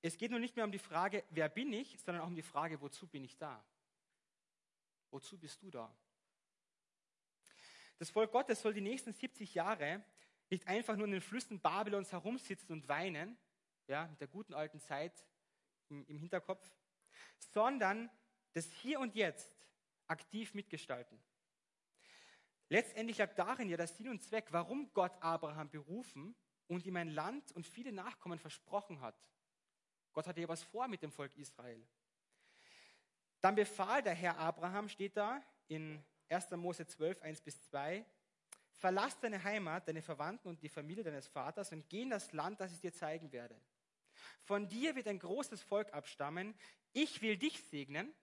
Es 0.00 0.16
geht 0.16 0.30
nun 0.30 0.40
nicht 0.40 0.56
mehr 0.56 0.64
um 0.64 0.72
die 0.72 0.78
Frage, 0.78 1.24
wer 1.30 1.48
bin 1.48 1.72
ich, 1.72 1.98
sondern 2.00 2.22
auch 2.22 2.28
um 2.28 2.34
die 2.34 2.42
Frage, 2.42 2.80
wozu 2.80 3.06
bin 3.06 3.24
ich 3.24 3.36
da? 3.36 3.64
Wozu 5.12 5.38
bist 5.38 5.62
du 5.62 5.70
da? 5.70 5.94
Das 7.98 8.10
Volk 8.10 8.32
Gottes 8.32 8.62
soll 8.62 8.72
die 8.72 8.80
nächsten 8.80 9.12
70 9.12 9.54
Jahre 9.54 10.02
nicht 10.48 10.66
einfach 10.66 10.96
nur 10.96 11.04
in 11.04 11.12
den 11.12 11.20
Flüssen 11.20 11.60
Babylons 11.60 12.12
herumsitzen 12.12 12.72
und 12.72 12.88
weinen, 12.88 13.38
ja, 13.86 14.06
mit 14.06 14.20
der 14.20 14.28
guten 14.28 14.54
alten 14.54 14.80
Zeit 14.80 15.26
im, 15.90 16.04
im 16.06 16.16
Hinterkopf, 16.16 16.66
sondern 17.38 18.10
das 18.54 18.72
Hier 18.72 19.00
und 19.00 19.14
Jetzt 19.14 19.54
aktiv 20.06 20.54
mitgestalten. 20.54 21.22
Letztendlich 22.70 23.18
lag 23.18 23.34
darin 23.34 23.68
ja 23.68 23.76
der 23.76 23.88
Sinn 23.88 24.08
und 24.08 24.22
Zweck, 24.22 24.46
warum 24.50 24.94
Gott 24.94 25.12
Abraham 25.20 25.68
berufen 25.68 26.34
und 26.68 26.86
ihm 26.86 26.96
ein 26.96 27.10
Land 27.10 27.52
und 27.52 27.66
viele 27.66 27.92
Nachkommen 27.92 28.38
versprochen 28.38 29.02
hat. 29.02 29.28
Gott 30.14 30.26
hatte 30.26 30.40
ja 30.40 30.48
was 30.48 30.62
vor 30.62 30.88
mit 30.88 31.02
dem 31.02 31.12
Volk 31.12 31.36
Israel. 31.36 31.86
Dann 33.42 33.56
befahl 33.56 34.02
der 34.02 34.14
Herr 34.14 34.38
Abraham, 34.38 34.88
steht 34.88 35.16
da 35.16 35.42
in 35.66 36.02
1. 36.28 36.52
Mose 36.52 36.86
12, 36.86 37.20
1 37.20 37.40
bis 37.42 37.60
2, 37.62 38.04
verlass 38.72 39.18
deine 39.18 39.42
Heimat, 39.42 39.86
deine 39.86 40.00
Verwandten 40.00 40.48
und 40.48 40.62
die 40.62 40.68
Familie 40.68 41.02
deines 41.02 41.26
Vaters 41.26 41.72
und 41.72 41.88
geh 41.88 42.02
in 42.02 42.10
das 42.10 42.32
Land, 42.32 42.60
das 42.60 42.72
ich 42.72 42.80
dir 42.80 42.92
zeigen 42.92 43.32
werde. 43.32 43.60
Von 44.44 44.68
dir 44.68 44.94
wird 44.94 45.08
ein 45.08 45.18
großes 45.18 45.60
Volk 45.60 45.92
abstammen. 45.92 46.54
Ich 46.92 47.20
will 47.20 47.36
dich 47.36 47.60
segnen 47.64 48.14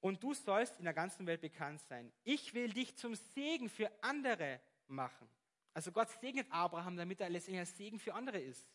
und 0.00 0.22
du 0.24 0.34
sollst 0.34 0.78
in 0.78 0.84
der 0.84 0.94
ganzen 0.94 1.26
Welt 1.26 1.40
bekannt 1.40 1.80
sein. 1.82 2.12
Ich 2.24 2.54
will 2.54 2.72
dich 2.72 2.96
zum 2.96 3.14
Segen 3.14 3.68
für 3.68 3.90
andere 4.02 4.60
machen. 4.88 5.28
Also 5.72 5.92
Gott 5.92 6.10
segnet 6.20 6.50
Abraham, 6.50 6.96
damit 6.96 7.20
er 7.20 7.30
letztendlich 7.30 7.60
ein 7.60 7.76
Segen 7.76 7.98
für 8.00 8.12
andere 8.14 8.40
ist. 8.40 8.68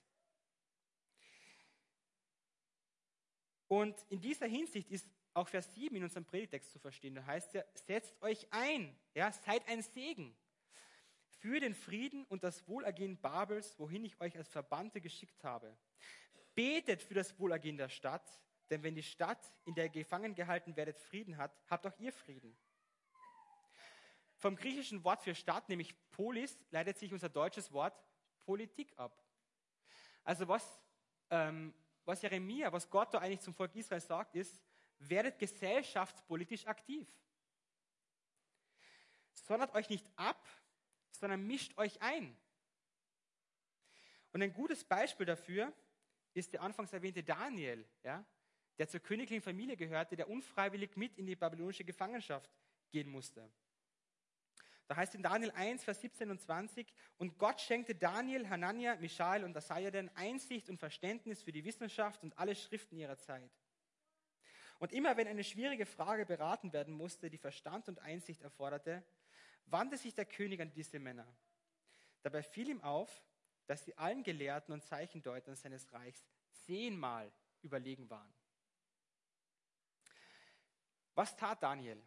Und 3.67 3.95
in 4.10 4.21
dieser 4.21 4.47
Hinsicht 4.47 4.89
ist 4.89 5.08
auch 5.34 5.47
Vers 5.47 5.73
7 5.73 5.95
in 5.95 6.03
unserem 6.03 6.25
Predigtext 6.25 6.71
zu 6.71 6.80
verstehen. 6.80 7.15
Da 7.15 7.25
heißt 7.25 7.53
ja, 7.53 7.63
setzt 7.73 8.21
euch 8.21 8.47
ein, 8.51 8.97
ja, 9.13 9.32
seid 9.32 9.67
ein 9.67 9.82
Segen 9.82 10.36
für 11.39 11.60
den 11.60 11.75
Frieden 11.75 12.25
und 12.25 12.43
das 12.43 12.67
Wohlergehen 12.67 13.19
Babels, 13.19 13.77
wohin 13.77 14.06
ich 14.06 14.19
euch 14.19 14.36
als 14.38 14.47
Verbannte 14.49 15.01
geschickt 15.01 15.43
habe. 15.43 15.77
Betet 16.56 17.03
für 17.03 17.13
das 17.13 17.38
Wohlergehen 17.39 17.77
der 17.77 17.89
Stadt, 17.89 18.27
denn 18.69 18.84
wenn 18.84 18.95
die 18.95 19.03
Stadt, 19.03 19.39
in 19.65 19.75
der 19.75 19.86
ihr 19.86 19.91
gefangen 19.91 20.34
gehalten 20.34 20.75
werdet, 20.75 20.97
Frieden 20.97 21.38
hat, 21.38 21.56
habt 21.69 21.86
auch 21.86 21.97
ihr 21.99 22.12
Frieden. 22.12 22.58
Vom 24.38 24.56
griechischen 24.56 25.03
Wort 25.03 25.23
für 25.23 25.36
Stadt, 25.36 25.69
nämlich 25.69 25.95
Polis, 26.12 26.58
leitet 26.71 26.97
sich 26.97 27.13
unser 27.13 27.30
deutsches 27.30 27.71
Wort 27.71 28.03
Politik 28.45 28.91
ab. 28.97 29.23
Also 30.23 30.47
was, 30.47 30.80
ähm, 31.30 31.73
was 32.08 32.22
Jeremia, 32.22 32.72
was 32.72 32.89
Gott 32.89 33.13
da 33.13 33.20
eigentlich 33.20 33.41
zum 33.41 33.54
Volk 33.54 33.76
Israel 33.76 34.02
sagt, 34.02 34.36
ist, 34.36 34.60
werdet 35.00 35.38
gesellschaftspolitisch 35.38 36.65
aktiv. 36.65 37.08
Sondert 39.34 39.74
euch 39.76 39.89
nicht 39.89 40.10
ab, 40.15 40.48
sondern 41.12 41.46
mischt 41.46 41.78
euch 41.78 42.02
ein. 42.02 42.36
Und 44.32 44.41
ein 44.41 44.54
gutes 44.54 44.84
Beispiel 44.84 45.26
dafür 45.26 45.74
ist 46.34 46.54
der 46.54 46.62
anfangs 46.62 46.93
erwähnte 46.93 47.24
Daniel, 47.24 47.86
ja, 48.04 48.24
der 48.78 48.88
zur 48.88 49.00
königlichen 49.00 49.41
Familie 49.41 49.76
gehörte, 49.76 50.15
der 50.15 50.30
unfreiwillig 50.30 50.96
mit 50.96 51.17
in 51.17 51.26
die 51.26 51.36
babylonische 51.36 51.84
Gefangenschaft 51.84 52.50
gehen 52.89 53.10
musste. 53.10 53.50
Da 54.88 54.95
heißt 54.95 55.15
in 55.15 55.23
Daniel 55.23 55.52
1, 55.52 55.84
Vers 55.84 56.00
17 56.02 56.32
und 56.32 56.39
20, 56.39 56.93
und 57.17 57.38
Gott 57.38 57.60
schenkte 57.60 57.93
Daniel, 57.93 58.50
Hanania, 58.50 58.95
Michael 58.95 59.43
und 59.43 59.56
Asajaden 59.56 60.10
Einsicht 60.15 60.69
und 60.69 60.78
Verständnis 60.78 61.43
für 61.43 61.52
die 61.52 61.65
Wissenschaft 61.65 62.23
und 62.23 62.38
alle 62.38 62.56
Schriften 62.56 62.97
ihrer 62.97 63.17
Zeit. 63.17 63.52
Und 64.80 64.93
immer 64.93 65.17
wenn 65.17 65.28
eine 65.28 65.43
schwierige 65.43 65.86
Frage 65.86 66.26
beraten 66.26 66.71
werden 66.71 66.93
musste, 66.93 67.30
die 67.30 67.38
Verstand 67.38 67.89
und 67.89 68.00
Einsicht 68.00 68.41
erforderte, 68.41 69.04
wandte 69.65 69.97
sich 69.97 70.13
der 70.13 70.26
König 70.26 70.62
an 70.62 70.71
diese 70.71 71.00
Männer. 71.00 71.28
Dabei 72.21 72.41
fiel 72.41 72.69
ihm 72.69 72.82
auf, 72.82 73.23
dass 73.65 73.84
sie 73.84 73.97
allen 73.97 74.23
Gelehrten 74.23 74.73
und 74.73 74.84
Zeichendeutern 74.84 75.56
seines 75.56 75.91
Reichs 75.91 76.26
zehnmal 76.65 77.32
überlegen 77.62 78.10
waren. 78.10 78.34
Was 81.15 81.36
tat 81.36 81.62
Daniel? 81.62 82.02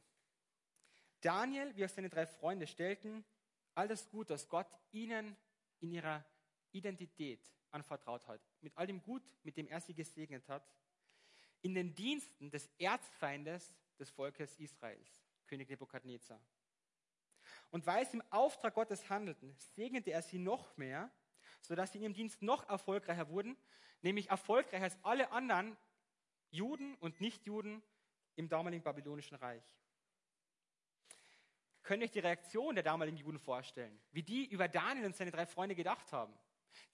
Daniel, 1.20 1.74
wie 1.76 1.84
auch 1.84 1.88
seine 1.90 2.08
drei 2.08 2.26
Freunde, 2.26 2.66
stellten 2.66 3.24
all 3.74 3.88
das 3.88 4.08
Gut, 4.08 4.30
das 4.30 4.48
Gott 4.48 4.68
ihnen 4.92 5.36
in 5.80 5.92
ihrer 5.92 6.24
Identität 6.72 7.40
anvertraut 7.70 8.26
hat, 8.26 8.40
mit 8.60 8.76
all 8.76 8.86
dem 8.86 9.02
Gut, 9.02 9.22
mit 9.42 9.56
dem 9.56 9.68
er 9.68 9.80
sie 9.80 9.94
gesegnet 9.94 10.48
hat, 10.48 10.64
in 11.62 11.74
den 11.74 11.94
Diensten 11.94 12.50
des 12.50 12.68
Erzfeindes 12.78 13.74
des 13.98 14.10
Volkes 14.10 14.56
Israels, 14.58 15.22
König 15.46 15.68
Nebukadnezar. 15.68 16.40
Und 17.70 17.86
weil 17.86 18.06
sie 18.06 18.16
im 18.16 18.22
Auftrag 18.30 18.74
Gottes 18.74 19.08
handelten, 19.08 19.54
segnete 19.74 20.10
er 20.10 20.22
sie 20.22 20.38
noch 20.38 20.76
mehr, 20.76 21.10
sodass 21.60 21.92
sie 21.92 21.98
in 21.98 22.04
ihrem 22.04 22.14
Dienst 22.14 22.42
noch 22.42 22.68
erfolgreicher 22.68 23.28
wurden, 23.28 23.56
nämlich 24.02 24.30
erfolgreicher 24.30 24.84
als 24.84 24.98
alle 25.04 25.30
anderen 25.30 25.76
Juden 26.50 26.96
und 26.96 27.20
Nichtjuden 27.20 27.82
im 28.36 28.48
damaligen 28.48 28.82
babylonischen 28.82 29.36
Reich. 29.36 29.62
Könnt 31.82 32.02
ihr 32.02 32.06
euch 32.06 32.10
die 32.10 32.20
Reaktion 32.20 32.74
der 32.74 32.84
damaligen 32.84 33.16
Juden 33.16 33.38
vorstellen, 33.38 34.00
wie 34.12 34.22
die 34.22 34.46
über 34.46 34.68
Daniel 34.68 35.06
und 35.06 35.16
seine 35.16 35.30
drei 35.30 35.46
Freunde 35.46 35.74
gedacht 35.74 36.12
haben? 36.12 36.32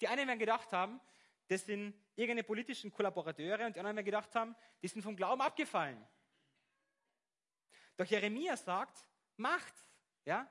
Die 0.01 0.09
einen 0.09 0.27
werden 0.27 0.39
gedacht 0.39 0.73
haben, 0.73 1.01
das 1.49 1.65
sind 1.65 1.95
irgendeine 2.15 2.45
politischen 2.45 2.91
Kollaborateure 2.91 3.67
und 3.67 3.77
die 3.77 3.81
anderen 3.81 3.97
werden 3.97 4.05
gedacht 4.05 4.35
haben, 4.35 4.57
die 4.83 4.89
sind 4.89 5.03
vom 5.03 5.17
Glauben 5.17 5.41
abgefallen. 5.41 6.05
Doch 7.97 8.07
Jeremia 8.07 8.57
sagt, 8.57 9.07
macht's, 9.37 9.89
ja? 10.25 10.51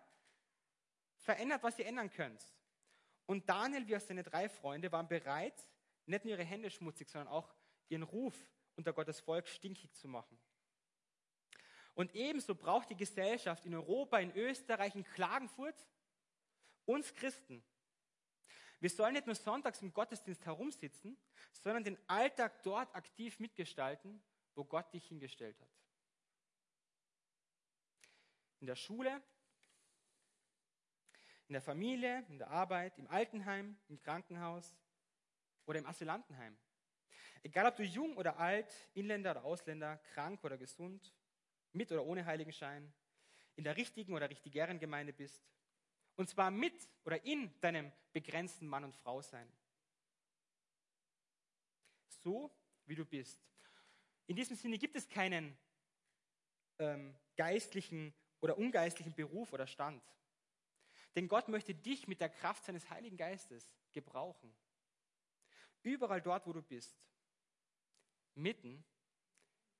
Verändert, 1.18 1.64
was 1.64 1.80
ihr 1.80 1.86
ändern 1.86 2.10
könnt. 2.10 2.44
Und 3.26 3.50
Daniel, 3.50 3.88
wie 3.88 3.96
auch 3.96 4.02
seine 4.02 4.24
drei 4.24 4.50
Freunde, 4.50 4.92
waren 4.92 5.08
bereit, 5.08 5.68
nicht 6.06 6.24
nur 6.24 6.34
ihre 6.34 6.44
Hände 6.44 6.70
schmutzig, 6.70 7.10
sondern 7.10 7.30
auch 7.30 7.54
ihren 7.90 8.04
Ruf 8.04 8.36
unter 8.76 8.94
Gottes 8.94 9.20
Volk 9.20 9.48
stinkig 9.48 9.94
zu 9.94 10.08
machen. 10.08 10.40
Und 11.96 12.14
ebenso 12.14 12.54
braucht 12.54 12.90
die 12.90 12.98
Gesellschaft 12.98 13.66
in 13.66 13.74
Europa, 13.74 14.20
in 14.20 14.36
Österreich, 14.36 14.96
in 14.96 15.06
Klagenfurt 15.06 15.86
uns 16.86 17.14
Christen. 17.14 17.64
Wir 18.82 18.90
sollen 18.90 19.14
nicht 19.14 19.26
nur 19.26 19.36
sonntags 19.36 19.82
im 19.82 19.94
Gottesdienst 19.94 20.46
herumsitzen, 20.46 21.18
sondern 21.54 21.86
den 21.86 21.98
Alltag 22.08 22.62
dort 22.64 22.94
aktiv 22.94 23.40
mitgestalten, 23.40 24.22
wo 24.54 24.66
Gott 24.66 24.94
dich 24.94 25.08
hingestellt 25.08 25.60
hat. 25.60 25.70
In 28.60 28.68
der 28.68 28.76
Schule, 28.76 29.24
in 31.48 31.54
der 31.54 31.62
Familie, 31.62 32.26
in 32.28 32.38
der 32.38 32.50
Arbeit, 32.50 32.98
im 32.98 33.08
Altenheim, 33.08 33.78
im 33.88 34.02
Krankenhaus 34.02 34.76
oder 35.66 35.80
im 35.80 35.86
Asylantenheim. 35.86 36.58
Egal 37.44 37.68
ob 37.68 37.76
du 37.76 37.84
jung 37.84 38.18
oder 38.18 38.38
alt, 38.38 38.74
Inländer 38.94 39.32
oder 39.32 39.46
Ausländer, 39.46 39.98
krank 40.14 40.44
oder 40.44 40.58
gesund, 40.58 41.14
mit 41.76 41.92
oder 41.92 42.06
ohne 42.06 42.26
Heiligenschein, 42.26 42.92
in 43.56 43.64
der 43.64 43.78
richtigen 43.78 44.14
oder 44.14 44.30
richtigeren 44.30 44.80
Gemeinde 44.80 45.14
bist. 45.14 45.44
Und 46.16 46.30
zwar 46.30 46.50
mit 46.50 46.74
oder 47.04 47.24
in 47.26 47.54
deinem 47.62 47.92
begrenzten 48.14 48.68
Mann 48.68 48.84
und 48.84 48.96
Frau 48.96 49.22
sein. 49.22 49.52
So 52.08 52.52
wie 52.86 52.96
du 52.96 53.06
bist. 53.06 53.40
In 54.28 54.36
diesem 54.36 54.56
Sinne 54.56 54.78
gibt 54.78 54.96
es 54.96 55.08
keinen 55.08 55.58
ähm, 56.80 57.16
geistlichen 57.36 58.14
oder 58.40 58.58
ungeistlichen 58.58 59.14
Beruf 59.14 59.54
oder 59.54 59.68
Stand. 59.68 60.04
Denn 61.16 61.28
Gott 61.28 61.48
möchte 61.48 61.74
dich 61.74 62.08
mit 62.08 62.20
der 62.20 62.30
Kraft 62.30 62.66
seines 62.66 62.90
Heiligen 62.90 63.18
Geistes 63.18 63.72
gebrauchen. 63.94 64.54
Überall 65.84 66.22
dort, 66.22 66.46
wo 66.48 66.54
du 66.54 66.62
bist. 66.62 66.98
Mitten 68.34 68.84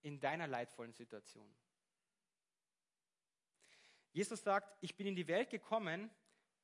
in 0.02 0.20
deiner 0.20 0.48
leidvollen 0.48 0.94
Situation. 0.94 1.54
Jesus 4.16 4.42
sagt, 4.42 4.78
ich 4.80 4.96
bin 4.96 5.08
in 5.08 5.16
die 5.18 5.28
Welt 5.28 5.50
gekommen, 5.50 6.10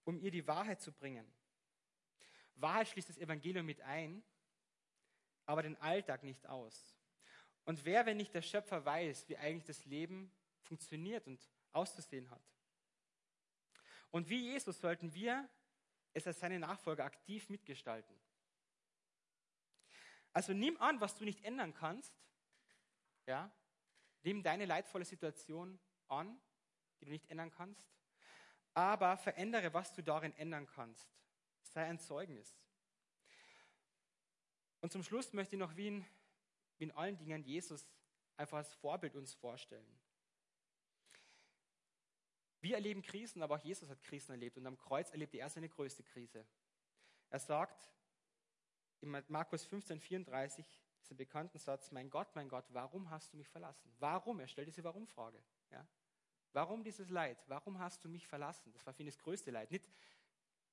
um 0.06 0.18
ihr 0.22 0.32
die 0.32 0.48
Wahrheit 0.48 0.80
zu 0.80 0.94
bringen. 0.94 1.30
Wahrheit 2.56 2.88
schließt 2.88 3.10
das 3.10 3.18
Evangelium 3.18 3.66
mit 3.66 3.82
ein, 3.82 4.24
aber 5.46 5.62
den 5.62 5.76
Alltag 5.82 6.24
nicht 6.24 6.48
aus. 6.48 6.96
Und 7.66 7.84
wer, 7.84 8.06
wenn 8.06 8.16
nicht 8.16 8.34
der 8.34 8.42
Schöpfer, 8.42 8.86
weiß, 8.86 9.28
wie 9.28 9.36
eigentlich 9.36 9.66
das 9.66 9.84
Leben 9.84 10.32
funktioniert 10.62 11.28
und 11.28 11.46
auszusehen 11.74 12.32
hat? 12.32 12.42
Und 14.12 14.30
wie 14.30 14.54
Jesus 14.54 14.80
sollten 14.80 15.14
wir 15.14 15.50
es 16.14 16.26
als 16.26 16.40
seine 16.40 16.58
Nachfolger 16.58 17.04
aktiv 17.04 17.50
mitgestalten. 17.50 18.18
Also 20.32 20.54
nimm 20.54 20.80
an, 20.80 21.02
was 21.02 21.18
du 21.18 21.26
nicht 21.26 21.44
ändern 21.44 21.74
kannst. 21.74 22.14
Ja? 23.26 23.52
Nimm 24.24 24.42
deine 24.42 24.64
leidvolle 24.64 25.04
Situation 25.04 25.78
an 26.08 26.40
die 27.02 27.06
du 27.06 27.12
nicht 27.12 27.30
ändern 27.30 27.52
kannst, 27.52 27.92
aber 28.74 29.18
verändere, 29.18 29.74
was 29.74 29.94
du 29.94 30.02
darin 30.02 30.34
ändern 30.38 30.68
kannst. 30.68 31.10
Sei 31.64 31.84
ein 31.84 32.00
Zeugnis. 32.00 32.56
Und 34.80 34.92
zum 34.92 35.04
Schluss 35.04 35.34
möchte 35.34 35.56
ich 35.56 35.60
noch 35.60 35.76
wie 35.76 35.88
in, 35.88 36.06
wie 36.78 36.86
in 36.86 36.92
allen 36.92 37.18
Dingen 37.18 37.44
Jesus 37.44 37.88
einfach 38.38 38.58
als 38.58 38.74
Vorbild 38.74 39.16
uns 39.16 39.34
vorstellen. 39.34 40.00
Wir 42.62 42.76
erleben 42.76 43.02
Krisen, 43.02 43.42
aber 43.42 43.56
auch 43.56 43.64
Jesus 43.64 43.90
hat 43.90 44.02
Krisen 44.04 44.32
erlebt 44.32 44.58
und 44.58 44.68
am 44.68 44.78
Kreuz 44.78 45.10
erlebte 45.12 45.38
er 45.38 45.50
seine 45.50 45.70
größte 45.70 46.04
Krise. 46.04 46.46
Er 47.30 47.40
sagt 47.40 47.92
in 49.02 49.10
Markus 49.28 49.66
15, 49.66 50.00
34, 50.00 50.66
diesen 51.02 51.18
bekannten 51.18 51.58
Satz, 51.58 51.92
mein 51.92 52.10
Gott, 52.10 52.36
mein 52.36 52.50
Gott, 52.50 52.66
warum 52.70 53.10
hast 53.10 53.34
du 53.34 53.38
mich 53.38 53.48
verlassen? 53.48 53.92
Warum? 54.00 54.40
Er 54.40 54.48
stellt 54.48 54.68
diese 54.68 54.84
Warum-Frage. 54.84 55.44
Ja? 55.72 55.88
Warum 56.54 56.84
dieses 56.84 57.10
Leid? 57.10 57.38
Warum 57.48 57.80
hast 57.80 58.04
du 58.04 58.10
mich 58.10 58.28
verlassen? 58.28 58.72
Das 58.74 58.86
war 58.86 58.94
für 58.94 59.04
ihn 59.04 59.08
das 59.08 59.18
größte 59.18 59.52
Leid. 59.52 59.72
Nicht 59.72 59.86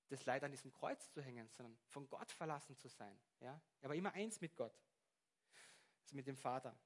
das 0.09 0.25
Leid 0.25 0.43
an 0.43 0.51
diesem 0.51 0.73
Kreuz 0.73 1.11
zu 1.11 1.23
hängen, 1.23 1.49
sondern 1.51 1.79
von 1.89 2.09
Gott 2.09 2.33
verlassen 2.33 2.77
zu 2.77 2.89
sein. 2.89 3.19
Ja? 3.41 3.61
Er 3.81 3.89
war 3.89 3.97
immer 3.97 4.13
eins 4.13 4.41
mit 4.41 4.57
Gott, 4.57 4.75
also 6.03 6.17
mit 6.17 6.27
dem 6.27 6.37
Vater. 6.37 6.77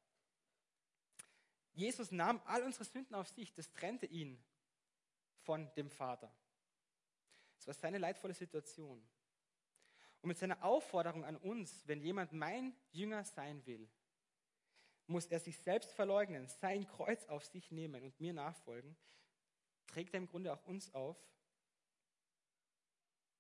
Jesus 1.73 2.11
nahm 2.11 2.41
all 2.45 2.63
unsere 2.63 2.85
Sünden 2.85 3.15
auf 3.15 3.29
sich. 3.29 3.55
Das 3.55 3.73
trennte 3.73 4.07
ihn 4.07 4.43
von 5.39 5.73
dem 5.75 5.89
Vater. 5.89 6.35
Es 7.59 7.67
war 7.67 7.75
seine 7.75 7.99
leidvolle 7.99 8.35
Situation. 8.35 9.03
Und 10.21 10.29
mit 10.29 10.39
seiner 10.39 10.63
Aufforderung 10.63 11.25
an 11.25 11.37
uns, 11.37 11.87
wenn 11.89 12.01
jemand 12.01 12.33
mein 12.33 12.77
Jünger 12.91 13.25
sein 13.25 13.65
will, 13.67 13.89
muss 15.07 15.27
er 15.27 15.41
sich 15.41 15.59
selbst 15.59 15.93
verleugnen, 15.93 16.47
sein 16.49 16.87
Kreuz 16.87 17.27
auf 17.27 17.45
sich 17.45 17.71
nehmen 17.71 18.03
und 18.03 18.19
mir 18.21 18.33
nachfolgen, 18.33 18.97
trägt 19.87 20.15
er 20.15 20.19
im 20.19 20.27
Grunde 20.27 20.53
auch 20.53 20.65
uns 20.65 20.95
auf, 20.95 21.17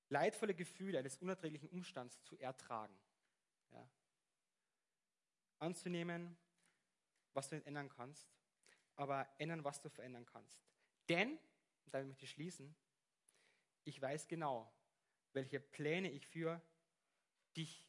leidvolle 0.08 0.54
Gefühle 0.54 0.98
eines 0.98 1.16
unerträglichen 1.16 1.68
Umstands 1.70 2.22
zu 2.22 2.36
ertragen. 2.38 2.98
Ja. 3.70 3.88
Anzunehmen 5.58 6.36
was 7.34 7.48
du 7.48 7.56
nicht 7.56 7.66
ändern 7.66 7.88
kannst, 7.88 8.28
aber 8.96 9.28
ändern, 9.38 9.64
was 9.64 9.80
du 9.80 9.88
verändern 9.88 10.26
kannst. 10.26 10.60
Denn, 11.08 11.38
und 11.84 11.94
damit 11.94 12.08
möchte 12.08 12.24
ich 12.24 12.30
schließen, 12.30 12.74
ich 13.84 14.00
weiß 14.00 14.28
genau, 14.28 14.72
welche 15.32 15.60
Pläne 15.60 16.10
ich 16.10 16.26
für 16.26 16.60
dich 17.56 17.88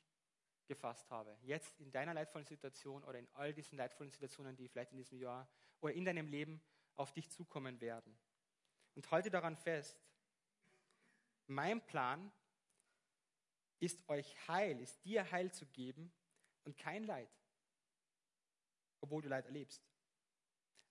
gefasst 0.67 1.09
habe. 1.09 1.37
Jetzt 1.41 1.79
in 1.79 1.91
deiner 1.91 2.13
leidvollen 2.13 2.45
Situation 2.45 3.03
oder 3.03 3.19
in 3.19 3.27
all 3.33 3.53
diesen 3.53 3.77
leidvollen 3.77 4.11
Situationen, 4.11 4.55
die 4.55 4.67
vielleicht 4.67 4.91
in 4.91 4.97
diesem 4.97 5.19
Jahr 5.19 5.47
oder 5.81 5.93
in 5.93 6.05
deinem 6.05 6.27
Leben 6.27 6.61
auf 6.95 7.11
dich 7.13 7.29
zukommen 7.29 7.79
werden. 7.81 8.17
Und 8.95 9.09
halte 9.11 9.29
daran 9.29 9.57
fest, 9.57 9.99
mein 11.47 11.85
Plan 11.85 12.31
ist 13.79 14.07
euch 14.07 14.47
Heil, 14.47 14.79
ist 14.79 15.03
dir 15.03 15.29
Heil 15.31 15.51
zu 15.51 15.65
geben 15.67 16.13
und 16.63 16.77
kein 16.77 17.03
Leid, 17.03 17.29
obwohl 19.01 19.21
du 19.21 19.29
Leid 19.29 19.45
erlebst. 19.45 19.83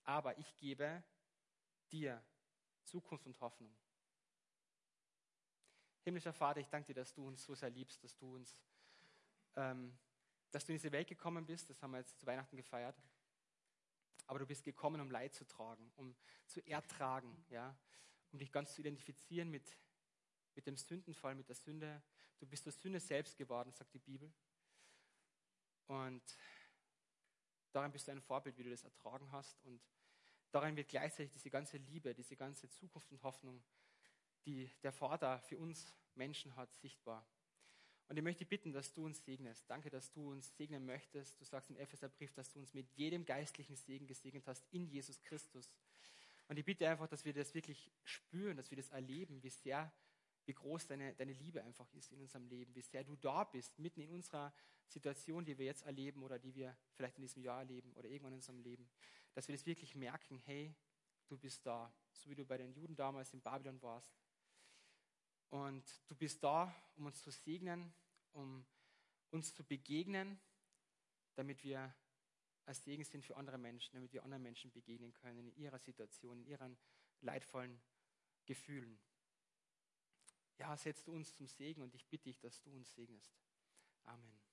Aber 0.04 0.36
ich 0.38 0.56
gebe 0.56 1.02
dir 1.90 2.22
Zukunft 2.84 3.26
und 3.26 3.40
Hoffnung. 3.40 3.74
Himmlischer 6.04 6.32
Vater, 6.32 6.60
ich 6.60 6.68
danke 6.68 6.88
dir, 6.88 7.00
dass 7.00 7.14
du 7.14 7.26
uns 7.26 7.44
so 7.44 7.54
sehr 7.54 7.70
liebst, 7.70 8.02
dass 8.02 8.16
du 8.16 8.34
uns, 8.34 8.58
ähm, 9.56 9.96
dass 10.50 10.64
du 10.64 10.72
in 10.72 10.78
diese 10.78 10.92
Welt 10.92 11.08
gekommen 11.08 11.46
bist. 11.46 11.70
Das 11.70 11.82
haben 11.82 11.92
wir 11.92 11.98
jetzt 11.98 12.18
zu 12.18 12.26
Weihnachten 12.26 12.56
gefeiert. 12.56 13.00
Aber 14.26 14.38
du 14.38 14.46
bist 14.46 14.64
gekommen, 14.64 15.00
um 15.00 15.10
Leid 15.10 15.34
zu 15.34 15.46
tragen, 15.46 15.90
um 15.96 16.14
zu 16.46 16.66
ertragen, 16.66 17.44
ja, 17.48 17.76
um 18.30 18.38
dich 18.38 18.52
ganz 18.52 18.74
zu 18.74 18.80
identifizieren 18.80 19.50
mit, 19.50 19.76
mit 20.54 20.66
dem 20.66 20.76
Sündenfall, 20.76 21.34
mit 21.34 21.48
der 21.48 21.56
Sünde. 21.56 22.02
Du 22.38 22.46
bist 22.46 22.64
der 22.66 22.72
Sünde 22.72 23.00
selbst 23.00 23.36
geworden, 23.36 23.72
sagt 23.72 23.92
die 23.94 23.98
Bibel. 23.98 24.32
Und 25.86 26.22
darin 27.72 27.92
bist 27.92 28.08
du 28.08 28.12
ein 28.12 28.22
Vorbild, 28.22 28.56
wie 28.58 28.64
du 28.64 28.70
das 28.70 28.84
ertragen 28.84 29.30
hast. 29.32 29.62
Und 29.64 29.82
darin 30.50 30.76
wird 30.76 30.88
gleichzeitig 30.88 31.32
diese 31.32 31.50
ganze 31.50 31.76
Liebe, 31.78 32.14
diese 32.14 32.36
ganze 32.36 32.68
Zukunft 32.70 33.10
und 33.10 33.22
Hoffnung 33.22 33.62
die 34.44 34.70
der 34.82 34.92
Vater 34.92 35.38
für 35.40 35.58
uns 35.58 35.94
Menschen 36.14 36.54
hat, 36.56 36.72
sichtbar. 36.74 37.26
Und 38.12 38.18
ich 38.18 38.24
möchte 38.24 38.44
bitten, 38.44 38.74
dass 38.74 38.92
du 38.92 39.06
uns 39.06 39.24
segnest. 39.24 39.64
Danke, 39.70 39.88
dass 39.88 40.12
du 40.12 40.32
uns 40.32 40.54
segnen 40.58 40.84
möchtest. 40.84 41.40
Du 41.40 41.46
sagst 41.46 41.70
im 41.70 41.76
Epheserbrief, 41.76 42.30
dass 42.34 42.50
du 42.50 42.58
uns 42.58 42.74
mit 42.74 42.86
jedem 42.90 43.24
geistlichen 43.24 43.74
Segen 43.74 44.06
gesegnet 44.06 44.46
hast 44.46 44.66
in 44.70 44.86
Jesus 44.86 45.22
Christus. 45.22 45.72
Und 46.46 46.58
ich 46.58 46.64
bitte 46.66 46.86
einfach, 46.86 47.08
dass 47.08 47.24
wir 47.24 47.32
das 47.32 47.54
wirklich 47.54 47.90
spüren, 48.04 48.58
dass 48.58 48.70
wir 48.70 48.76
das 48.76 48.90
erleben, 48.90 49.42
wie 49.42 49.48
sehr, 49.48 49.90
wie 50.44 50.52
groß 50.52 50.88
deine, 50.88 51.14
deine 51.14 51.32
Liebe 51.32 51.64
einfach 51.64 51.90
ist 51.94 52.12
in 52.12 52.20
unserem 52.20 52.44
Leben, 52.48 52.74
wie 52.74 52.82
sehr 52.82 53.02
du 53.02 53.16
da 53.16 53.44
bist, 53.44 53.78
mitten 53.78 54.02
in 54.02 54.10
unserer 54.10 54.52
Situation, 54.88 55.46
die 55.46 55.56
wir 55.56 55.64
jetzt 55.64 55.86
erleben 55.86 56.22
oder 56.22 56.38
die 56.38 56.54
wir 56.54 56.76
vielleicht 56.92 57.16
in 57.16 57.22
diesem 57.22 57.42
Jahr 57.42 57.60
erleben 57.60 57.94
oder 57.94 58.10
irgendwann 58.10 58.34
in 58.34 58.40
unserem 58.40 58.60
Leben. 58.60 58.90
Dass 59.32 59.48
wir 59.48 59.54
das 59.54 59.64
wirklich 59.64 59.94
merken, 59.94 60.36
hey, 60.44 60.74
du 61.28 61.38
bist 61.38 61.64
da, 61.64 61.90
so 62.12 62.28
wie 62.28 62.34
du 62.34 62.44
bei 62.44 62.58
den 62.58 62.74
Juden 62.74 62.94
damals 62.94 63.32
in 63.32 63.40
Babylon 63.40 63.80
warst. 63.80 64.14
Und 65.48 65.82
du 66.08 66.14
bist 66.14 66.44
da, 66.44 66.74
um 66.96 67.06
uns 67.06 67.22
zu 67.22 67.30
segnen, 67.30 67.94
um 68.32 68.66
uns 69.30 69.54
zu 69.54 69.64
begegnen, 69.64 70.40
damit 71.34 71.62
wir 71.62 71.94
als 72.64 72.84
Segen 72.84 73.04
sind 73.04 73.24
für 73.24 73.36
andere 73.36 73.58
Menschen, 73.58 73.94
damit 73.94 74.12
wir 74.12 74.22
anderen 74.22 74.42
Menschen 74.42 74.70
begegnen 74.70 75.12
können 75.14 75.38
in 75.38 75.56
ihrer 75.56 75.78
Situation, 75.78 76.38
in 76.38 76.46
ihren 76.46 76.78
leidvollen 77.20 77.80
Gefühlen. 78.46 79.00
Ja, 80.58 80.76
setzt 80.76 81.06
du 81.06 81.12
uns 81.12 81.34
zum 81.34 81.48
Segen 81.48 81.82
und 81.82 81.94
ich 81.94 82.06
bitte 82.06 82.24
dich, 82.24 82.38
dass 82.38 82.60
du 82.62 82.70
uns 82.70 82.92
segnest. 82.94 83.34
Amen. 84.04 84.51